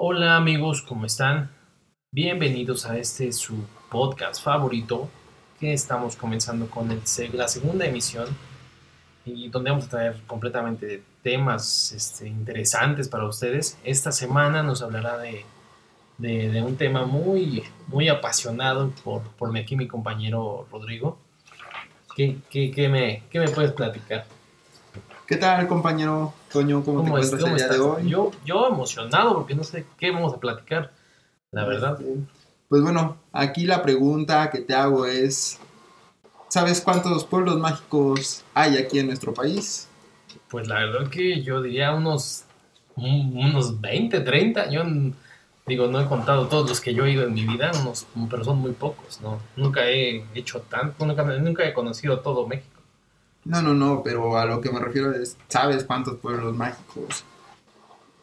Hola 0.00 0.36
amigos, 0.36 0.80
¿cómo 0.82 1.06
están? 1.06 1.50
Bienvenidos 2.12 2.86
a 2.86 2.96
este 2.96 3.32
su 3.32 3.64
podcast 3.90 4.40
favorito 4.40 5.08
que 5.58 5.72
estamos 5.72 6.14
comenzando 6.14 6.70
con 6.70 6.88
la 7.32 7.48
segunda 7.48 7.84
emisión 7.84 8.28
y 9.24 9.48
donde 9.48 9.70
vamos 9.70 9.86
a 9.86 9.90
traer 9.90 10.22
completamente 10.28 11.02
temas 11.24 11.90
este, 11.90 12.28
interesantes 12.28 13.08
para 13.08 13.24
ustedes. 13.26 13.76
Esta 13.82 14.12
semana 14.12 14.62
nos 14.62 14.82
hablará 14.82 15.18
de, 15.18 15.44
un 16.62 16.76
tema 16.76 17.04
muy, 17.04 17.64
muy 17.88 18.08
apasionado 18.08 18.92
por, 19.02 19.22
por 19.32 19.58
aquí 19.58 19.74
mi 19.74 19.88
compañero 19.88 20.68
Rodrigo. 20.70 21.18
¿Qué, 22.14 22.36
qué, 22.48 22.70
qué, 22.70 22.88
me, 22.88 23.24
¿Qué 23.30 23.40
me 23.40 23.48
puedes 23.48 23.72
platicar? 23.72 24.26
¿Qué 25.28 25.36
tal, 25.36 25.68
compañero 25.68 26.32
Toño? 26.50 26.82
¿Cómo, 26.82 27.02
te 27.02 27.08
encuentras 27.08 27.42
el 27.44 27.54
día 27.54 27.68
de 27.68 27.78
hoy? 27.80 28.08
Yo, 28.08 28.30
yo 28.46 28.66
emocionado 28.66 29.34
porque 29.34 29.54
no 29.54 29.62
sé 29.62 29.84
qué 29.98 30.10
vamos 30.10 30.32
a 30.32 30.40
platicar, 30.40 30.90
la 31.52 31.66
verdad. 31.66 32.00
Este, 32.00 32.14
pues 32.66 32.80
bueno, 32.80 33.18
aquí 33.30 33.66
la 33.66 33.82
pregunta 33.82 34.48
que 34.48 34.60
te 34.60 34.74
hago 34.74 35.04
es, 35.04 35.60
¿sabes 36.48 36.80
cuántos 36.80 37.26
pueblos 37.26 37.58
mágicos 37.58 38.42
hay 38.54 38.78
aquí 38.78 39.00
en 39.00 39.08
nuestro 39.08 39.34
país? 39.34 39.86
Pues 40.48 40.66
la 40.66 40.76
verdad 40.76 41.10
que 41.10 41.42
yo 41.42 41.60
diría 41.60 41.92
unos, 41.92 42.44
unos 42.96 43.82
20, 43.82 44.20
30. 44.20 44.70
Yo 44.70 44.82
digo, 45.66 45.88
no 45.88 46.00
he 46.00 46.06
contado 46.06 46.48
todos 46.48 46.70
los 46.70 46.80
que 46.80 46.94
yo 46.94 47.04
he 47.04 47.12
ido 47.12 47.24
en 47.24 47.34
mi 47.34 47.44
vida, 47.44 47.70
unos, 47.82 48.06
pero 48.30 48.44
son 48.44 48.60
muy 48.60 48.72
pocos, 48.72 49.20
¿no? 49.20 49.42
Nunca 49.56 49.90
he 49.90 50.24
hecho 50.34 50.62
tanto, 50.62 51.04
nunca, 51.04 51.22
nunca 51.24 51.68
he 51.68 51.74
conocido 51.74 52.20
todo 52.20 52.46
México. 52.46 52.77
No, 53.48 53.62
no, 53.62 53.72
no, 53.72 54.02
pero 54.02 54.36
a 54.36 54.44
lo 54.44 54.60
que 54.60 54.70
me 54.70 54.78
refiero 54.78 55.10
es, 55.14 55.38
¿sabes 55.48 55.82
cuántos 55.84 56.18
pueblos 56.18 56.54
mágicos 56.54 57.24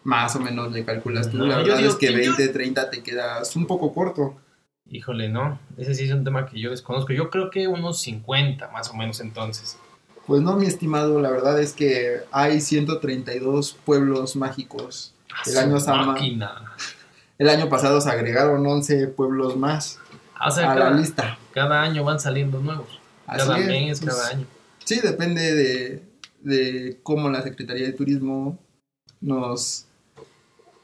más 0.04 0.36
o 0.36 0.40
menos 0.40 0.72
le 0.72 0.86
calculas 0.86 1.32
tú? 1.32 1.38
la 1.38 1.58
verdad 1.58 1.80
es 1.82 1.96
que 1.96 2.12
20, 2.12 2.48
30 2.50 2.92
te 2.92 3.02
quedas 3.02 3.56
un 3.56 3.66
poco 3.66 3.92
corto. 3.92 4.36
Híjole, 4.88 5.30
no, 5.30 5.58
ese 5.78 5.96
sí 5.96 6.04
es 6.04 6.12
un 6.12 6.24
tema 6.24 6.46
que 6.46 6.60
yo 6.60 6.70
desconozco. 6.70 7.12
Yo 7.12 7.32
creo 7.32 7.50
que 7.50 7.68
unos 7.68 8.02
50 8.02 8.68
más 8.68 8.92
o 8.92 8.94
menos 8.94 9.20
entonces. 9.20 9.80
Pues 10.28 10.44
no, 10.44 10.58
mi 10.58 10.68
estimado, 10.68 11.20
la 11.20 11.32
verdad 11.32 11.60
es 11.60 11.74
que 11.74 12.22
hay 12.32 12.62
132 12.62 13.74
pueblos 13.84 14.36
mágicos. 14.36 15.16
El 15.48 15.58
año, 15.58 15.78
el 17.40 17.50
año 17.50 17.68
pasado 17.68 18.00
se 18.00 18.12
agregaron 18.12 18.66
11 18.66 19.08
pueblos 19.08 19.58
más 19.58 19.98
ah, 20.36 20.50
a 20.72 20.76
la 20.76 20.92
lista. 20.92 21.40
Cada 21.52 21.82
año 21.82 22.04
van 22.04 22.20
saliendo 22.20 22.60
nuevos. 22.60 23.00
cada 23.26 23.58
mes, 23.58 24.00
cada 24.02 24.14
pues, 24.14 24.34
año. 24.34 24.55
Sí, 24.86 25.00
depende 25.02 26.02
de, 26.44 27.00
cómo 27.02 27.30
la 27.30 27.42
Secretaría 27.42 27.88
de 27.88 27.94
Turismo 27.94 28.60
nos 29.20 29.88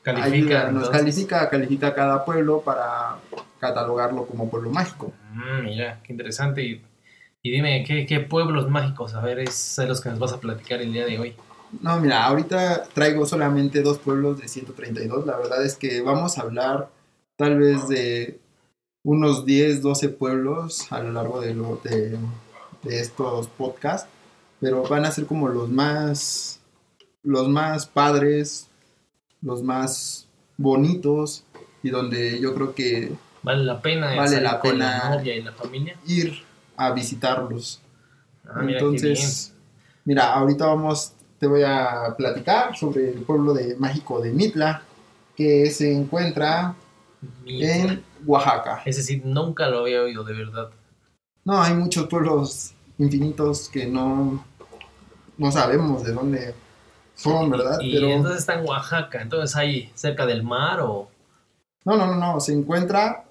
califica, 0.02 0.72
nos 0.72 0.90
califica, 0.90 1.50
califica 1.50 1.94
cada 1.94 2.26
pueblo 2.26 2.62
para 2.62 3.20
catalogarlo 3.60 4.26
como 4.26 4.50
pueblo 4.50 4.72
mágico. 4.72 5.14
Mm, 5.34 5.64
mira, 5.64 6.02
qué 6.04 6.14
interesante. 6.14 6.64
Y, 6.64 6.82
dime, 7.52 7.84
¿qué, 7.86 8.20
pueblos 8.20 8.70
mágicos? 8.70 9.14
A 9.14 9.22
ver, 9.22 9.40
es 9.40 9.76
de 9.78 9.86
los 9.86 10.02
que 10.02 10.10
nos 10.10 10.18
vas 10.18 10.34
a 10.34 10.40
platicar 10.40 10.82
el 10.82 10.92
día 10.92 11.06
de 11.06 11.20
hoy. 11.20 11.36
No, 11.80 12.00
mira, 12.00 12.26
ahorita 12.26 12.86
traigo 12.94 13.26
solamente 13.28 13.84
dos 13.84 14.00
pueblos 14.00 14.40
de 14.40 14.48
132. 14.48 15.28
La 15.28 15.38
verdad 15.38 15.64
es 15.64 15.76
que 15.76 16.02
vamos 16.02 16.38
a 16.38 16.42
hablar 16.42 16.90
tal 17.38 17.60
vez 17.60 17.88
de 17.88 18.40
unos 19.04 19.46
10, 19.46 19.84
12 19.84 20.10
pueblos 20.10 20.92
a 20.92 21.00
lo 21.02 21.12
largo 21.12 21.40
de, 21.40 21.54
lo, 21.54 21.80
de, 21.84 22.18
de 22.84 23.00
estos 23.00 23.48
podcasts, 23.48 24.08
pero 24.60 24.84
van 24.84 25.06
a 25.06 25.12
ser 25.12 25.26
como 25.26 25.48
los 25.48 25.70
más, 25.70 26.60
los 27.24 27.48
más 27.48 27.88
padres, 27.88 28.68
los 29.42 29.64
más 29.64 30.28
bonitos 30.58 31.44
y 31.84 31.90
donde 31.90 32.40
yo 32.40 32.54
creo 32.54 32.76
que 32.76 33.12
vale 33.44 33.64
la 33.64 33.82
pena, 33.82 34.16
vale 34.16 34.42
la 34.42 34.62
pena 34.62 35.10
novia 35.16 35.36
y 35.36 35.42
la 35.42 35.52
familia 35.52 35.96
ir 36.06 36.44
a 36.78 36.92
visitarlos. 36.92 37.82
Ah, 38.46 38.62
Entonces, 38.68 39.54
mira, 40.06 40.34
ahorita 40.34 40.68
vamos, 40.68 41.14
te 41.40 41.48
voy 41.48 41.64
a 41.64 42.14
platicar 42.18 42.76
sobre 42.76 43.10
el 43.10 43.22
pueblo 43.22 43.54
de 43.54 43.76
mágico 43.78 44.22
de 44.22 44.32
Mitla, 44.32 44.84
que 45.36 45.70
se 45.72 45.92
encuentra 45.92 46.76
en 47.46 48.04
Oaxaca. 48.26 48.82
Es 48.86 48.98
decir, 48.98 49.26
nunca 49.26 49.68
lo 49.70 49.80
había 49.80 50.02
oído 50.02 50.24
de 50.24 50.34
verdad. 50.34 50.70
No, 51.44 51.62
hay 51.62 51.74
muchos 51.74 52.08
pueblos 52.08 52.74
infinitos 52.98 53.70
que 53.70 53.88
no, 53.88 54.44
no 55.38 55.52
sabemos 55.52 56.04
de 56.04 56.14
dónde 56.14 56.56
son, 57.16 57.50
¿verdad? 57.50 57.80
Y 57.82 57.98
entonces 57.98 58.40
está 58.40 58.56
en 58.56 58.68
Oaxaca, 58.68 59.22
entonces 59.22 59.56
ahí 59.56 59.92
cerca 59.96 60.26
del 60.26 60.44
mar 60.44 60.80
o... 60.82 61.10
No, 61.86 61.98
no, 61.98 62.08
no, 62.08 62.16
no, 62.16 62.40
se 62.40 62.54
encuentra 62.54 63.26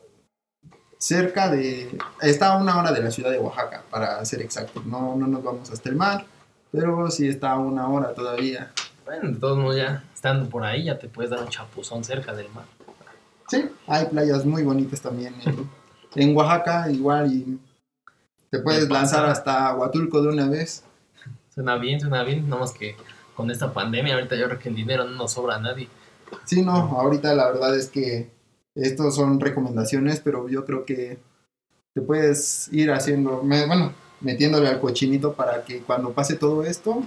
cerca 0.98 1.50
de... 1.50 1.96
Está 2.20 2.54
a 2.54 2.58
una 2.58 2.78
hora 2.78 2.92
de 2.92 3.02
la 3.02 3.10
ciudad 3.10 3.30
de 3.30 3.38
Oaxaca, 3.38 3.84
para 3.90 4.24
ser 4.24 4.42
exacto. 4.42 4.82
No, 4.84 5.16
no 5.16 5.26
nos 5.26 5.42
vamos 5.42 5.70
hasta 5.70 5.88
el 5.88 5.96
mar, 5.96 6.26
pero 6.70 7.10
sí 7.10 7.28
está 7.28 7.52
a 7.52 7.58
una 7.58 7.88
hora 7.88 8.12
todavía. 8.12 8.72
Bueno, 9.04 9.30
de 9.30 9.38
todos 9.38 9.58
modos 9.58 9.76
ya, 9.76 10.04
estando 10.14 10.48
por 10.48 10.64
ahí, 10.64 10.84
ya 10.84 10.98
te 10.98 11.08
puedes 11.08 11.30
dar 11.30 11.42
un 11.42 11.48
chapuzón 11.48 12.04
cerca 12.04 12.32
del 12.32 12.48
mar. 12.50 12.64
Sí, 13.48 13.68
hay 13.86 14.06
playas 14.06 14.44
muy 14.44 14.62
bonitas 14.62 15.00
también 15.00 15.34
en, 15.44 15.68
en 16.14 16.36
Oaxaca, 16.36 16.90
igual, 16.90 17.32
y 17.32 17.58
te 18.50 18.58
puedes 18.58 18.88
lanzar 18.90 19.24
hasta 19.26 19.74
Huatulco 19.74 20.20
de 20.22 20.28
una 20.28 20.48
vez. 20.48 20.84
Suena 21.54 21.76
bien, 21.76 22.00
suena 22.00 22.22
bien, 22.24 22.48
más 22.48 22.72
que 22.72 22.96
con 23.34 23.50
esta 23.50 23.72
pandemia 23.72 24.14
ahorita 24.14 24.36
yo 24.36 24.46
creo 24.46 24.58
que 24.58 24.68
el 24.68 24.74
dinero 24.74 25.04
no 25.04 25.16
nos 25.16 25.32
sobra 25.32 25.56
a 25.56 25.60
nadie. 25.60 25.88
Sí, 26.44 26.62
no, 26.62 26.72
ahorita 26.72 27.34
la 27.34 27.50
verdad 27.50 27.76
es 27.76 27.88
que 27.88 28.30
estos 28.74 29.14
son 29.14 29.40
recomendaciones, 29.40 30.20
pero 30.20 30.48
yo 30.48 30.64
creo 30.64 30.84
que 30.84 31.18
te 31.94 32.00
puedes 32.02 32.68
ir 32.72 32.90
haciendo, 32.90 33.40
bueno, 33.42 33.92
metiéndole 34.20 34.68
al 34.68 34.80
cochinito 34.80 35.32
para 35.32 35.64
que 35.64 35.80
cuando 35.80 36.12
pase 36.12 36.36
todo 36.36 36.64
esto 36.64 37.02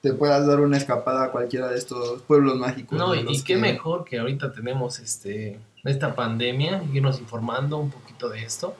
te 0.00 0.12
puedas 0.12 0.46
dar 0.46 0.60
una 0.60 0.76
escapada 0.76 1.24
a 1.24 1.32
cualquiera 1.32 1.68
de 1.68 1.78
estos 1.78 2.22
pueblos 2.22 2.56
mágicos. 2.56 2.98
No, 2.98 3.14
y, 3.14 3.42
qué 3.42 3.56
mejor 3.56 4.04
que 4.04 4.18
ahorita 4.18 4.52
tenemos 4.52 4.98
este 5.00 5.58
esta 5.84 6.14
pandemia, 6.14 6.82
irnos 6.92 7.20
informando 7.20 7.78
un 7.78 7.90
poquito 7.90 8.28
de 8.28 8.42
esto 8.42 8.74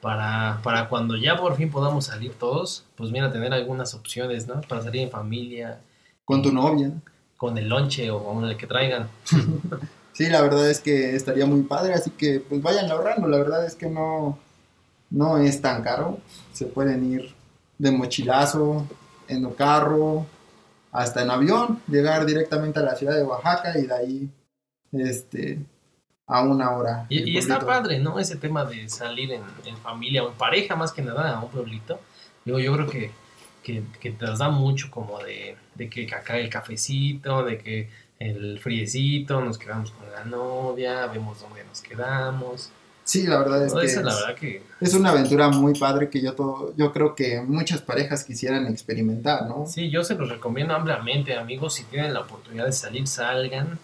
para, 0.00 0.60
para 0.62 0.88
cuando 0.88 1.16
ya 1.16 1.36
por 1.36 1.56
fin 1.56 1.70
podamos 1.70 2.06
salir 2.06 2.32
todos, 2.34 2.84
pues 2.96 3.10
mira, 3.10 3.32
tener 3.32 3.52
algunas 3.52 3.94
opciones, 3.94 4.46
¿no? 4.46 4.60
Para 4.62 4.82
salir 4.82 5.02
en 5.02 5.10
familia. 5.10 5.80
Con 6.24 6.42
tu 6.42 6.52
novia. 6.52 6.92
Con 7.36 7.56
el 7.58 7.68
lonche 7.68 8.10
o 8.10 8.22
con 8.22 8.44
el 8.44 8.56
que 8.56 8.66
traigan. 8.66 9.08
sí, 10.12 10.28
la 10.28 10.42
verdad 10.42 10.68
es 10.70 10.80
que 10.80 11.14
estaría 11.16 11.46
muy 11.46 11.62
padre, 11.62 11.94
así 11.94 12.10
que 12.10 12.40
pues 12.40 12.62
vayan 12.62 12.90
ahorrando, 12.90 13.28
la 13.28 13.38
verdad 13.38 13.64
es 13.64 13.74
que 13.74 13.88
no, 13.88 14.38
no 15.10 15.38
es 15.38 15.60
tan 15.60 15.82
caro, 15.82 16.18
se 16.52 16.66
pueden 16.66 17.12
ir 17.12 17.34
de 17.78 17.90
mochilazo, 17.90 18.86
en 19.30 19.44
el 19.44 19.54
carro, 19.54 20.26
hasta 20.92 21.22
en 21.22 21.30
avión, 21.30 21.80
llegar 21.86 22.26
directamente 22.26 22.80
a 22.80 22.82
la 22.82 22.96
ciudad 22.96 23.16
de 23.16 23.22
Oaxaca 23.22 23.78
y 23.78 23.86
de 23.86 23.94
ahí, 23.94 24.30
este, 24.92 25.60
a 26.30 26.42
una 26.42 26.70
hora. 26.70 27.06
Y, 27.08 27.36
está 27.36 27.58
padre, 27.58 27.98
¿no? 27.98 28.18
Ese 28.18 28.36
tema 28.36 28.64
de 28.64 28.88
salir 28.88 29.32
en, 29.32 29.42
familia 29.82 30.22
o 30.22 30.28
en 30.28 30.34
pareja 30.34 30.76
más 30.76 30.92
que 30.92 31.02
nada 31.02 31.36
a 31.36 31.40
un 31.40 31.50
pueblito. 31.50 32.00
Digo, 32.44 32.58
yo 32.60 32.72
creo 32.74 32.86
que, 32.88 33.10
que, 33.62 33.82
que 34.00 34.12
te 34.12 34.26
da 34.26 34.48
mucho 34.48 34.90
como 34.90 35.18
de, 35.18 35.56
de 35.74 35.90
que 35.90 36.06
acá 36.14 36.38
el 36.38 36.48
cafecito, 36.48 37.42
de 37.42 37.58
que 37.58 37.90
el 38.20 38.60
friecito, 38.60 39.40
nos 39.40 39.58
quedamos 39.58 39.90
con 39.90 40.10
la 40.12 40.24
novia, 40.24 41.06
vemos 41.06 41.40
dónde 41.40 41.64
nos 41.64 41.80
quedamos. 41.80 42.70
Sí, 43.02 43.26
la 43.26 43.38
verdad 43.38 43.66
es, 43.66 43.72
que, 43.72 43.86
es, 43.86 43.96
la 43.96 44.14
verdad 44.14 44.34
que 44.36 44.62
es 44.80 44.94
una 44.94 45.10
aventura 45.10 45.48
muy 45.48 45.76
padre 45.76 46.08
que 46.08 46.20
yo 46.20 46.34
todo, 46.34 46.72
yo 46.76 46.92
creo 46.92 47.16
que 47.16 47.40
muchas 47.40 47.82
parejas 47.82 48.22
quisieran 48.22 48.68
experimentar, 48.68 49.48
¿no? 49.48 49.66
Sí, 49.66 49.90
yo 49.90 50.04
se 50.04 50.14
los 50.14 50.28
recomiendo 50.28 50.74
ampliamente, 50.76 51.36
amigos, 51.36 51.74
si 51.74 51.84
tienen 51.84 52.14
la 52.14 52.20
oportunidad 52.20 52.66
de 52.66 52.72
salir, 52.72 53.08
salgan 53.08 53.80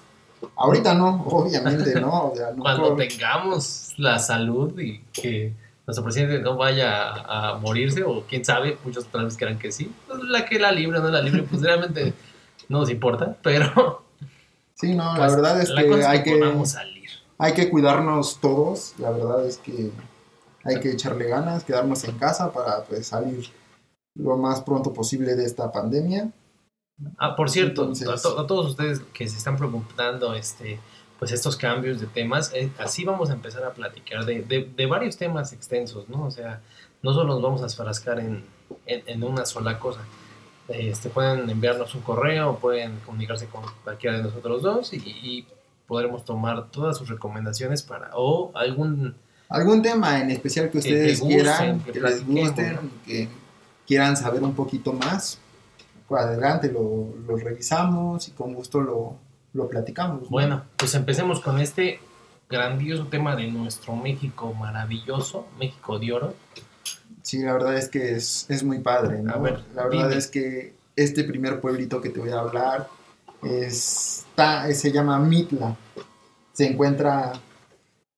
Ahorita 0.56 0.94
no, 0.94 1.22
obviamente 1.26 2.00
no. 2.00 2.32
Cuando 2.58 2.94
tengamos 2.96 3.94
la 3.96 4.18
salud 4.18 4.78
y 4.78 5.00
que 5.12 5.52
nuestro 5.86 6.04
presidente 6.04 6.40
no 6.40 6.56
vaya 6.56 7.12
a, 7.12 7.58
morirse, 7.58 8.02
o 8.02 8.24
quién 8.28 8.44
sabe, 8.44 8.76
muchos 8.84 9.06
tal 9.06 9.24
vez 9.24 9.36
crean 9.36 9.58
que 9.58 9.70
sí. 9.70 9.92
Pues, 10.06 10.20
la 10.24 10.44
que 10.44 10.58
la 10.58 10.72
libre, 10.72 10.98
no 10.98 11.08
la 11.08 11.22
libre, 11.22 11.44
pues 11.44 11.62
realmente 11.62 12.12
no 12.68 12.80
nos 12.80 12.90
importa, 12.90 13.36
pero. 13.42 14.04
Sí, 14.74 14.94
no, 14.94 15.12
la 15.12 15.18
pues, 15.18 15.36
verdad 15.36 15.60
es 15.62 15.70
que, 15.70 16.04
hay 16.04 16.22
que, 16.22 16.66
salir. 16.66 17.08
hay 17.38 17.54
que 17.54 17.70
cuidarnos 17.70 18.40
todos. 18.40 18.94
La 18.98 19.10
verdad 19.10 19.46
es 19.46 19.58
que 19.58 19.90
hay 20.64 20.80
que 20.80 20.92
echarle 20.92 21.28
ganas, 21.28 21.64
quedarnos 21.64 22.04
en 22.04 22.18
casa 22.18 22.52
para 22.52 22.84
pues, 22.84 23.06
salir 23.06 23.48
lo 24.16 24.36
más 24.36 24.62
pronto 24.62 24.92
posible 24.92 25.34
de 25.34 25.44
esta 25.44 25.70
pandemia. 25.70 26.30
Ah, 27.18 27.36
por 27.36 27.50
cierto, 27.50 27.92
a, 27.92 28.46
todos 28.46 28.70
ustedes 28.70 29.00
que 29.12 29.28
se 29.28 29.36
están 29.36 29.56
preguntando 29.56 30.32
este, 30.34 30.80
pues 31.18 31.30
estos 31.30 31.56
cambios 31.56 32.00
de 32.00 32.06
temas, 32.06 32.52
eh, 32.54 32.70
así 32.78 33.04
vamos 33.04 33.28
a 33.30 33.34
empezar 33.34 33.64
a 33.64 33.72
platicar 33.72 34.24
de, 34.24 34.42
de, 34.42 34.86
varios 34.86 35.16
temas 35.16 35.52
extensos, 35.52 36.08
¿no? 36.08 36.24
O 36.24 36.30
sea, 36.30 36.60
no 37.02 37.12
solo 37.12 37.34
nos 37.34 37.42
vamos 37.42 37.62
a 37.62 37.66
esfarascar 37.66 38.18
en, 38.20 38.44
en, 38.86 39.22
una 39.22 39.44
sola 39.44 39.78
cosa. 39.78 40.00
Este, 40.68 41.10
pueden 41.10 41.48
enviarnos 41.50 41.94
un 41.94 42.00
correo, 42.00 42.58
pueden 42.58 42.98
comunicarse 43.00 43.46
con 43.46 43.62
cualquiera 43.84 44.16
de 44.16 44.22
nosotros 44.22 44.62
dos 44.62 44.92
y, 44.92 45.46
podremos 45.86 46.24
tomar 46.24 46.68
todas 46.72 46.98
sus 46.98 47.08
recomendaciones 47.08 47.84
para, 47.84 48.10
o 48.14 48.50
algún 48.56 49.14
algún 49.48 49.82
tema 49.82 50.20
en 50.20 50.32
especial 50.32 50.68
que 50.68 50.78
ustedes 50.78 51.20
gusten, 51.20 51.38
quieran, 51.38 51.80
que 51.84 51.92
que, 51.92 52.00
les 52.00 52.26
gusten, 52.26 52.90
que 53.06 53.28
quieran 53.86 54.16
saber 54.16 54.42
un 54.42 54.52
poquito 54.52 54.92
más, 54.92 55.38
pues 56.08 56.22
adelante, 56.22 56.70
lo, 56.70 57.14
lo 57.26 57.36
revisamos 57.36 58.28
y 58.28 58.32
con 58.32 58.54
gusto 58.54 58.80
lo, 58.80 59.16
lo 59.52 59.68
platicamos. 59.68 60.22
¿no? 60.22 60.28
Bueno, 60.28 60.62
pues 60.76 60.94
empecemos 60.94 61.40
con 61.40 61.58
este 61.60 62.00
grandioso 62.48 63.06
tema 63.08 63.34
de 63.36 63.48
nuestro 63.48 63.96
México 63.96 64.52
maravilloso, 64.54 65.46
México 65.58 65.98
de 65.98 66.12
oro. 66.12 66.34
Sí, 67.22 67.40
la 67.40 67.52
verdad 67.54 67.76
es 67.76 67.88
que 67.88 68.12
es, 68.14 68.46
es 68.48 68.62
muy 68.62 68.78
padre, 68.78 69.20
¿no? 69.20 69.32
A 69.34 69.38
ver, 69.38 69.64
la 69.74 69.84
verdad 69.88 70.08
dime. 70.08 70.16
es 70.16 70.28
que 70.28 70.74
este 70.94 71.24
primer 71.24 71.60
pueblito 71.60 72.00
que 72.00 72.10
te 72.10 72.20
voy 72.20 72.30
a 72.30 72.38
hablar 72.38 72.88
está, 73.42 74.72
se 74.72 74.92
llama 74.92 75.18
Mitla. 75.18 75.76
Se 76.52 76.68
encuentra 76.70 77.32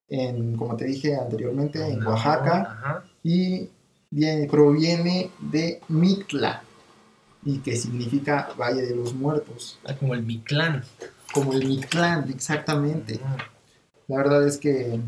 en, 0.09 0.57
como 0.57 0.77
te 0.77 0.85
dije 0.85 1.17
anteriormente, 1.17 1.85
en 1.87 2.07
Oaxaca 2.07 2.61
Ajá. 2.79 3.05
y 3.23 3.69
viene- 4.11 4.47
proviene 4.47 5.31
de 5.41 5.81
Mitla 5.89 6.63
y 7.45 7.59
que 7.59 7.77
significa 7.77 8.51
Valle 8.59 8.83
de 8.83 8.95
los 8.97 9.15
Muertos, 9.15 9.79
Ah, 9.87 9.95
como 9.95 10.15
el 10.15 10.23
Mictlán. 10.23 10.85
como 11.33 11.53
el 11.53 11.67
Mictlán, 11.67 12.29
exactamente. 12.31 13.15
Mm. 13.15 14.11
La 14.13 14.17
verdad 14.19 14.47
es 14.47 14.57
que 14.59 14.99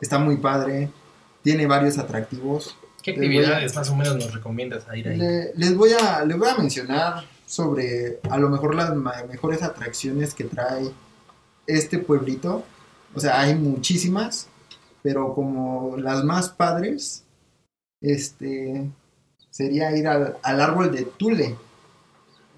está 0.00 0.18
muy 0.18 0.36
padre, 0.36 0.90
tiene 1.42 1.66
varios 1.66 1.98
atractivos. 1.98 2.76
¿Qué 3.02 3.12
a- 3.12 3.14
actividades 3.14 3.74
más 3.74 3.88
o 3.90 3.96
menos 3.96 4.16
nos 4.16 4.34
recomiendas 4.34 4.88
a 4.88 4.96
ir 4.96 5.08
ahí? 5.08 5.16
Le- 5.18 5.52
les, 5.54 5.74
voy 5.76 5.90
a, 5.92 6.24
les 6.24 6.36
voy 6.38 6.48
a 6.48 6.56
mencionar 6.56 7.24
sobre 7.46 8.20
a 8.30 8.36
lo 8.38 8.48
mejor 8.50 8.74
las 8.74 8.92
mejores 8.94 9.62
atracciones 9.62 10.34
que 10.34 10.44
trae 10.44 10.90
este 11.66 11.98
pueblito. 11.98 12.64
O 13.14 13.20
sea, 13.20 13.40
hay 13.40 13.54
muchísimas, 13.54 14.48
pero 15.02 15.34
como 15.34 15.96
las 15.96 16.24
más 16.24 16.50
padres, 16.50 17.24
este 18.00 18.90
sería 19.56 19.96
ir 19.96 20.06
al, 20.06 20.36
al 20.42 20.60
árbol 20.60 20.92
de 20.92 21.04
Tule. 21.04 21.56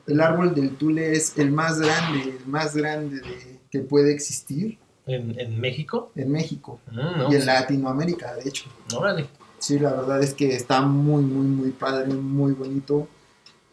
El 0.06 0.20
árbol 0.20 0.54
del 0.54 0.70
Tule 0.76 1.12
es 1.12 1.38
el 1.38 1.52
más 1.52 1.78
grande, 1.78 2.36
el 2.40 2.46
más 2.46 2.74
grande 2.74 3.20
de- 3.20 3.58
que 3.70 3.80
puede 3.80 4.12
existir 4.12 4.78
¿En, 5.06 5.38
en 5.38 5.60
México? 5.60 6.10
en 6.16 6.32
México 6.32 6.80
Mm, 6.90 6.96
no, 7.18 7.32
y 7.32 7.36
en 7.36 7.46
Latinoamérica, 7.46 8.34
de 8.34 8.48
hecho. 8.48 8.64
Órale. 8.96 9.28
Sí, 9.58 9.78
la 9.78 9.92
verdad 9.92 10.22
es 10.22 10.34
que 10.34 10.54
está 10.56 10.80
muy, 10.82 11.22
muy, 11.22 11.46
muy 11.46 11.70
padre, 11.70 12.12
muy 12.14 12.52
bonito. 12.52 13.06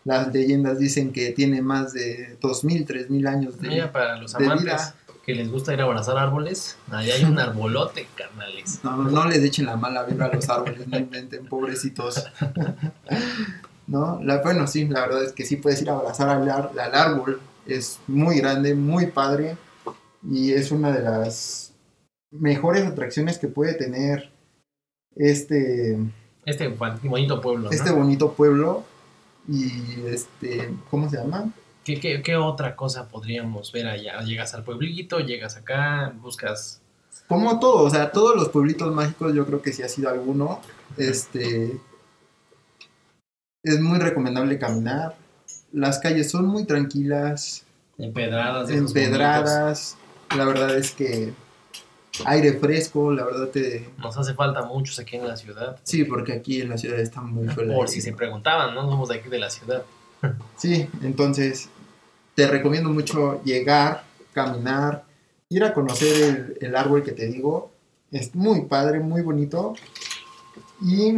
Las 0.04 0.32
leyendas 0.34 0.78
dicen 0.78 1.12
que 1.12 1.32
tiene 1.32 1.62
más 1.62 1.94
de 1.94 2.38
2.000, 2.42 2.86
3.000 2.86 3.28
años 3.28 3.60
de... 3.60 3.70
Mira, 3.70 3.92
para 3.92 4.18
los 4.18 4.34
de 4.34 4.46
amantes 4.46 4.66
vida. 4.66 4.96
Que 5.26 5.34
les 5.34 5.52
gusta 5.52 5.74
ir 5.74 5.82
a 5.82 5.86
abrazar 5.86 6.18
árboles, 6.18 6.78
ahí 6.92 7.10
hay 7.10 7.24
un 7.24 7.40
arbolote, 7.40 8.08
carnales. 8.16 8.82
No, 8.84 8.96
no, 8.96 9.10
no 9.10 9.26
les 9.26 9.40
echen 9.40 9.66
la 9.66 9.76
mala 9.76 10.04
vibra 10.04 10.28
a 10.28 10.36
los 10.36 10.48
árboles, 10.50 10.88
no 10.88 11.00
inventen, 11.00 11.48
pobrecitos. 11.48 12.24
¿No? 13.88 14.20
La, 14.24 14.42
bueno, 14.42 14.68
sí, 14.68 14.88
la 14.88 15.02
verdad 15.02 15.24
es 15.24 15.32
que 15.32 15.46
sí 15.46 15.58
puedes 15.58 15.82
ir 15.82 15.90
a 15.90 15.94
abrazar 15.94 16.30
al, 16.30 16.50
al 16.50 16.96
árbol. 16.96 17.40
Es 17.66 18.00
muy 18.08 18.38
grande, 18.38 18.76
muy 18.76 19.08
padre 19.08 19.58
y 20.30 20.54
es 20.54 20.72
una 20.72 20.92
de 20.92 21.02
las 21.02 21.74
mejores 22.32 22.86
atracciones 22.86 23.38
que 23.38 23.48
puede 23.48 23.74
tener 23.74 24.32
este... 25.16 25.98
Este 26.46 26.68
bonito 26.68 27.42
pueblo, 27.42 27.64
¿no? 27.64 27.72
este 27.72 27.92
bonito 27.92 28.34
pueblo 28.34 28.84
y 29.48 30.06
este, 30.08 30.72
¿cómo 30.92 31.10
se 31.10 31.18
llama? 31.18 31.52
¿Qué, 31.86 32.00
qué, 32.00 32.22
qué 32.24 32.36
otra 32.36 32.76
cosa 32.76 33.08
podríamos 33.08 33.72
ver 33.72 33.88
allá? 33.88 34.20
Llegas 34.22 34.54
al 34.56 34.64
pueblito, 34.64 35.20
llegas 35.20 35.56
acá, 35.56 36.12
buscas... 36.20 36.82
Como 37.28 37.60
todo, 37.60 37.84
o 37.84 37.90
sea, 37.90 38.12
todos 38.12 38.36
los 38.36 38.50
pueblitos 38.50 38.94
mágicos 38.94 39.34
yo 39.34 39.46
creo 39.46 39.62
que 39.62 39.72
sí 39.72 39.82
ha 39.84 39.88
sido 39.90 40.10
alguno. 40.10 40.60
Este 40.98 41.80
es 43.64 43.80
muy 43.80 44.00
recomendable 44.00 44.60
caminar. 44.60 45.16
Las 45.72 46.00
calles 46.00 46.30
son 46.30 46.46
muy 46.48 46.66
tranquilas, 46.66 47.64
Empedradas. 47.98 48.70
empedradas. 48.70 49.98
La 50.36 50.46
verdad 50.46 50.76
es 50.76 50.92
que 50.92 51.34
aire 52.26 52.54
fresco, 52.60 53.12
la 53.12 53.26
verdad 53.26 53.48
te. 53.50 53.90
Nos 53.98 54.18
hace 54.18 54.34
falta 54.34 54.64
muchos 54.64 55.00
aquí 55.00 55.16
en 55.18 55.28
la 55.28 55.38
ciudad. 55.38 55.80
sí, 55.84 56.04
porque 56.04 56.34
aquí 56.34 56.62
en 56.62 56.70
la 56.70 56.78
ciudad 56.78 57.00
está 57.00 57.22
muy 57.22 57.48
feo. 57.48 57.74
Por 57.76 57.90
si 57.90 58.02
se 58.02 58.12
preguntaban, 58.14 58.74
¿no? 58.76 58.82
Somos 58.90 59.10
de 59.10 59.16
aquí 59.16 59.30
de 59.30 59.40
la 59.40 59.50
ciudad. 59.50 59.84
Sí, 60.58 60.88
entonces 61.04 61.70
te 62.36 62.48
recomiendo 62.48 62.90
mucho 62.90 63.42
llegar, 63.44 64.04
caminar, 64.34 65.06
ir 65.50 65.64
a 65.64 65.74
conocer 65.74 66.24
el, 66.24 66.58
el 66.68 66.76
árbol 66.76 67.04
que 67.04 67.14
te 67.14 67.28
digo. 67.28 67.72
Es 68.12 68.36
muy 68.36 68.66
padre, 68.66 69.00
muy 69.00 69.22
bonito. 69.22 69.74
Y 70.82 71.18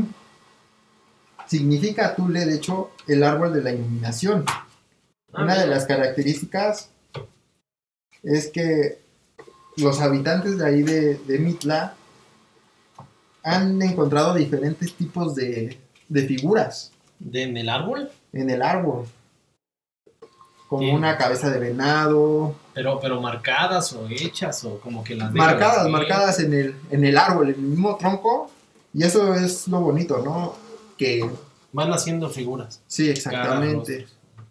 significa 1.48 2.16
Tule, 2.16 2.46
de 2.46 2.56
hecho, 2.56 2.92
el 3.08 3.24
árbol 3.24 3.54
de 3.54 3.64
la 3.64 3.72
iluminación. 3.74 4.46
Ah, 4.48 5.44
Una 5.44 5.60
de 5.60 5.68
las 5.68 5.86
características 5.86 6.90
es 8.24 8.48
que 8.48 9.00
los 9.78 10.02
habitantes 10.02 10.58
de 10.58 10.66
ahí 10.66 10.82
de, 10.82 11.16
de 11.16 11.40
Mitla 11.40 11.96
han 13.44 13.82
encontrado 13.82 14.34
diferentes 14.34 14.94
tipos 14.94 15.36
de, 15.36 15.78
de 16.10 16.22
figuras 16.28 16.92
¿De, 17.20 17.44
¿En 17.44 17.58
el 17.58 17.70
árbol? 17.70 18.12
en 18.34 18.50
el 18.50 18.62
árbol. 18.62 19.06
Como 20.68 20.82
Sí. 20.84 20.90
una 20.90 21.18
cabeza 21.18 21.50
de 21.50 21.60
venado. 21.60 22.56
Pero, 22.74 23.00
pero 23.00 23.22
marcadas 23.22 23.94
o 23.94 24.08
hechas 24.10 24.64
o 24.66 24.80
como 24.80 25.04
que 25.04 25.16
las... 25.16 25.32
Marcadas, 25.34 25.88
marcadas 25.90 26.40
en 26.42 26.54
el, 26.54 26.76
en 26.92 27.06
el 27.06 27.18
árbol, 27.18 27.50
en 27.50 27.56
el 27.56 27.62
mismo 27.62 27.96
tronco. 27.96 28.52
Y 28.94 29.04
eso 29.04 29.34
es 29.34 29.68
lo 29.68 29.80
bonito, 29.80 30.22
¿no? 30.24 30.56
Que 30.98 31.30
Van 31.72 31.92
haciendo 31.94 32.30
figuras. 32.30 32.82
sí, 32.88 33.10
exactamente. 33.10 34.08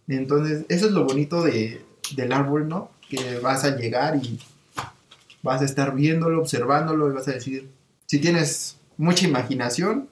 Entonces, 0.08 0.64
eso 0.68 0.86
es 0.86 0.92
lo 0.92 1.04
bonito 1.04 1.42
de, 1.42 1.84
del 2.14 2.32
árbol, 2.32 2.68
¿no? 2.68 2.90
Que 3.10 3.38
vas 3.40 3.64
a 3.64 3.74
llegar 3.76 4.16
y 4.16 4.38
vas 5.42 5.62
a 5.62 5.64
estar 5.64 5.94
viéndolo, 5.94 6.40
observándolo 6.40 7.10
y 7.10 7.14
vas 7.14 7.26
a 7.28 7.32
decir, 7.32 7.68
si 8.06 8.20
tienes 8.20 8.76
mucha 8.96 9.26
imaginación, 9.26 10.08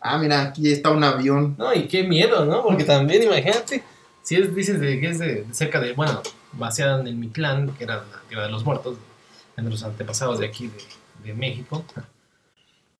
ah, 0.00 0.18
mira, 0.18 0.42
aquí 0.42 0.70
está 0.70 0.90
un 0.90 1.02
avión. 1.04 1.54
No, 1.58 1.72
y 1.72 1.88
qué 1.88 2.02
miedo, 2.04 2.44
¿no? 2.44 2.62
Porque 2.62 2.84
también, 2.84 3.22
imagínate, 3.22 3.82
si 4.22 4.36
es, 4.36 4.54
dices 4.54 4.80
de 4.80 5.00
que 5.00 5.08
es 5.10 5.18
de, 5.18 5.46
cerca 5.52 5.80
de, 5.80 5.92
bueno, 5.92 6.22
basada 6.52 7.00
en 7.00 7.06
el 7.06 7.16
Mictlán, 7.16 7.70
que 7.76 7.84
era 7.84 7.96
la 7.96 8.22
tierra 8.28 8.44
de 8.44 8.50
los 8.50 8.64
muertos, 8.64 8.96
de 9.56 9.62
nuestros 9.62 9.84
antepasados 9.90 10.38
de 10.38 10.46
aquí, 10.46 10.68
de, 10.68 11.28
de 11.28 11.34
México, 11.34 11.84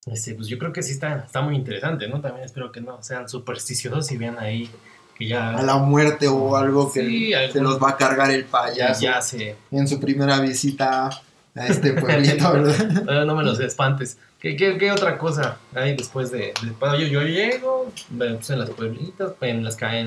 este, 0.06 0.34
pues 0.34 0.48
yo 0.48 0.58
creo 0.58 0.72
que 0.72 0.82
sí 0.82 0.92
está, 0.92 1.24
está 1.26 1.40
muy 1.42 1.54
interesante, 1.56 2.08
¿no? 2.08 2.20
También 2.20 2.44
espero 2.44 2.72
que 2.72 2.80
no 2.80 3.02
sean 3.02 3.28
supersticiosos 3.28 4.10
y 4.12 4.16
vean 4.16 4.38
ahí 4.38 4.70
que 5.16 5.26
ya, 5.26 5.50
A 5.50 5.62
la 5.62 5.76
muerte 5.76 6.26
o 6.28 6.56
algo 6.56 6.90
que 6.90 7.00
Sí, 7.06 7.28
se 7.30 7.36
algún- 7.36 7.62
los 7.64 7.82
va 7.82 7.90
a 7.90 7.96
cargar 7.96 8.30
el 8.30 8.44
ya, 8.44 8.50
payaso 8.50 9.02
ya 9.02 9.20
se... 9.20 9.56
en 9.70 9.86
su 9.86 10.00
primera 10.00 10.40
visita 10.40 11.10
a 11.54 11.66
este 11.66 11.92
pueblito, 12.00 12.50
¿verdad? 12.52 13.02
Todavía 13.04 13.24
no 13.26 13.36
me 13.36 13.44
los 13.44 13.60
espantes. 13.60 14.16
¿Qué, 14.40 14.56
qué, 14.56 14.78
qué 14.78 14.90
otra 14.90 15.18
cosa 15.18 15.58
hay 15.74 15.94
después 15.96 16.30
de... 16.30 16.54
de- 16.62 16.70
bueno, 16.78 16.96
yo, 16.98 17.06
yo 17.06 17.20
llego, 17.22 17.92
puse 18.38 18.54
en 18.54 18.58
las 18.60 18.70
pueblitas, 18.70 19.32
en 19.42 19.62
las, 19.62 19.76
ca- 19.76 19.98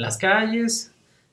en, 0.00 0.02
las 0.02 0.16
calles, 0.18 0.90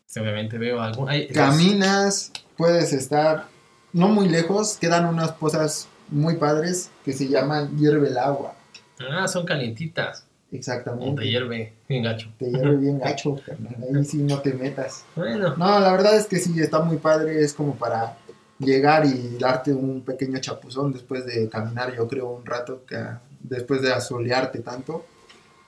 este, 0.07 0.19
obviamente 0.19 0.57
veo 0.57 0.81
algún... 0.81 1.09
hay- 1.09 1.27
Caminas, 1.27 2.31
puedes 2.55 2.93
estar 2.93 3.45
no 3.93 4.07
muy 4.09 4.27
lejos, 4.29 4.77
quedan 4.77 5.05
unas 5.05 5.31
pozas 5.31 5.87
muy 6.09 6.35
padres 6.35 6.89
que 7.03 7.13
se 7.13 7.27
llaman 7.27 7.77
hierve 7.77 8.07
el 8.09 8.17
agua. 8.17 8.53
Ah, 9.11 9.27
son 9.27 9.45
calientitas. 9.45 10.23
O 10.51 10.55
Exactamente. 10.55 11.21
te 11.23 11.29
hierve 11.29 11.73
bien 11.89 12.03
gacho. 12.03 12.29
Te 12.39 12.49
hierve 12.49 12.77
bien 12.85 12.99
gacho, 12.99 13.35
carnal. 13.45 13.75
Ahí 13.95 14.05
sí 14.05 14.17
no 14.17 14.39
te 14.39 14.53
metas. 14.53 15.03
Bueno, 15.15 15.55
No, 15.57 15.79
la 15.79 15.91
verdad 15.91 16.15
es 16.15 16.25
que 16.25 16.39
sí, 16.39 16.59
está 16.59 16.79
muy 16.79 16.97
padre. 16.97 17.43
Es 17.43 17.53
como 17.53 17.75
para 17.75 18.17
llegar 18.59 19.05
y 19.05 19.37
darte 19.39 19.73
un 19.73 20.01
pequeño 20.01 20.39
chapuzón 20.39 20.93
después 20.93 21.25
de 21.25 21.49
caminar, 21.49 21.93
yo 21.95 22.07
creo, 22.07 22.29
un 22.29 22.45
rato, 22.45 22.85
que 22.87 22.97
después 23.41 23.81
de 23.81 23.91
asolearte 23.93 24.59
tanto. 24.59 25.05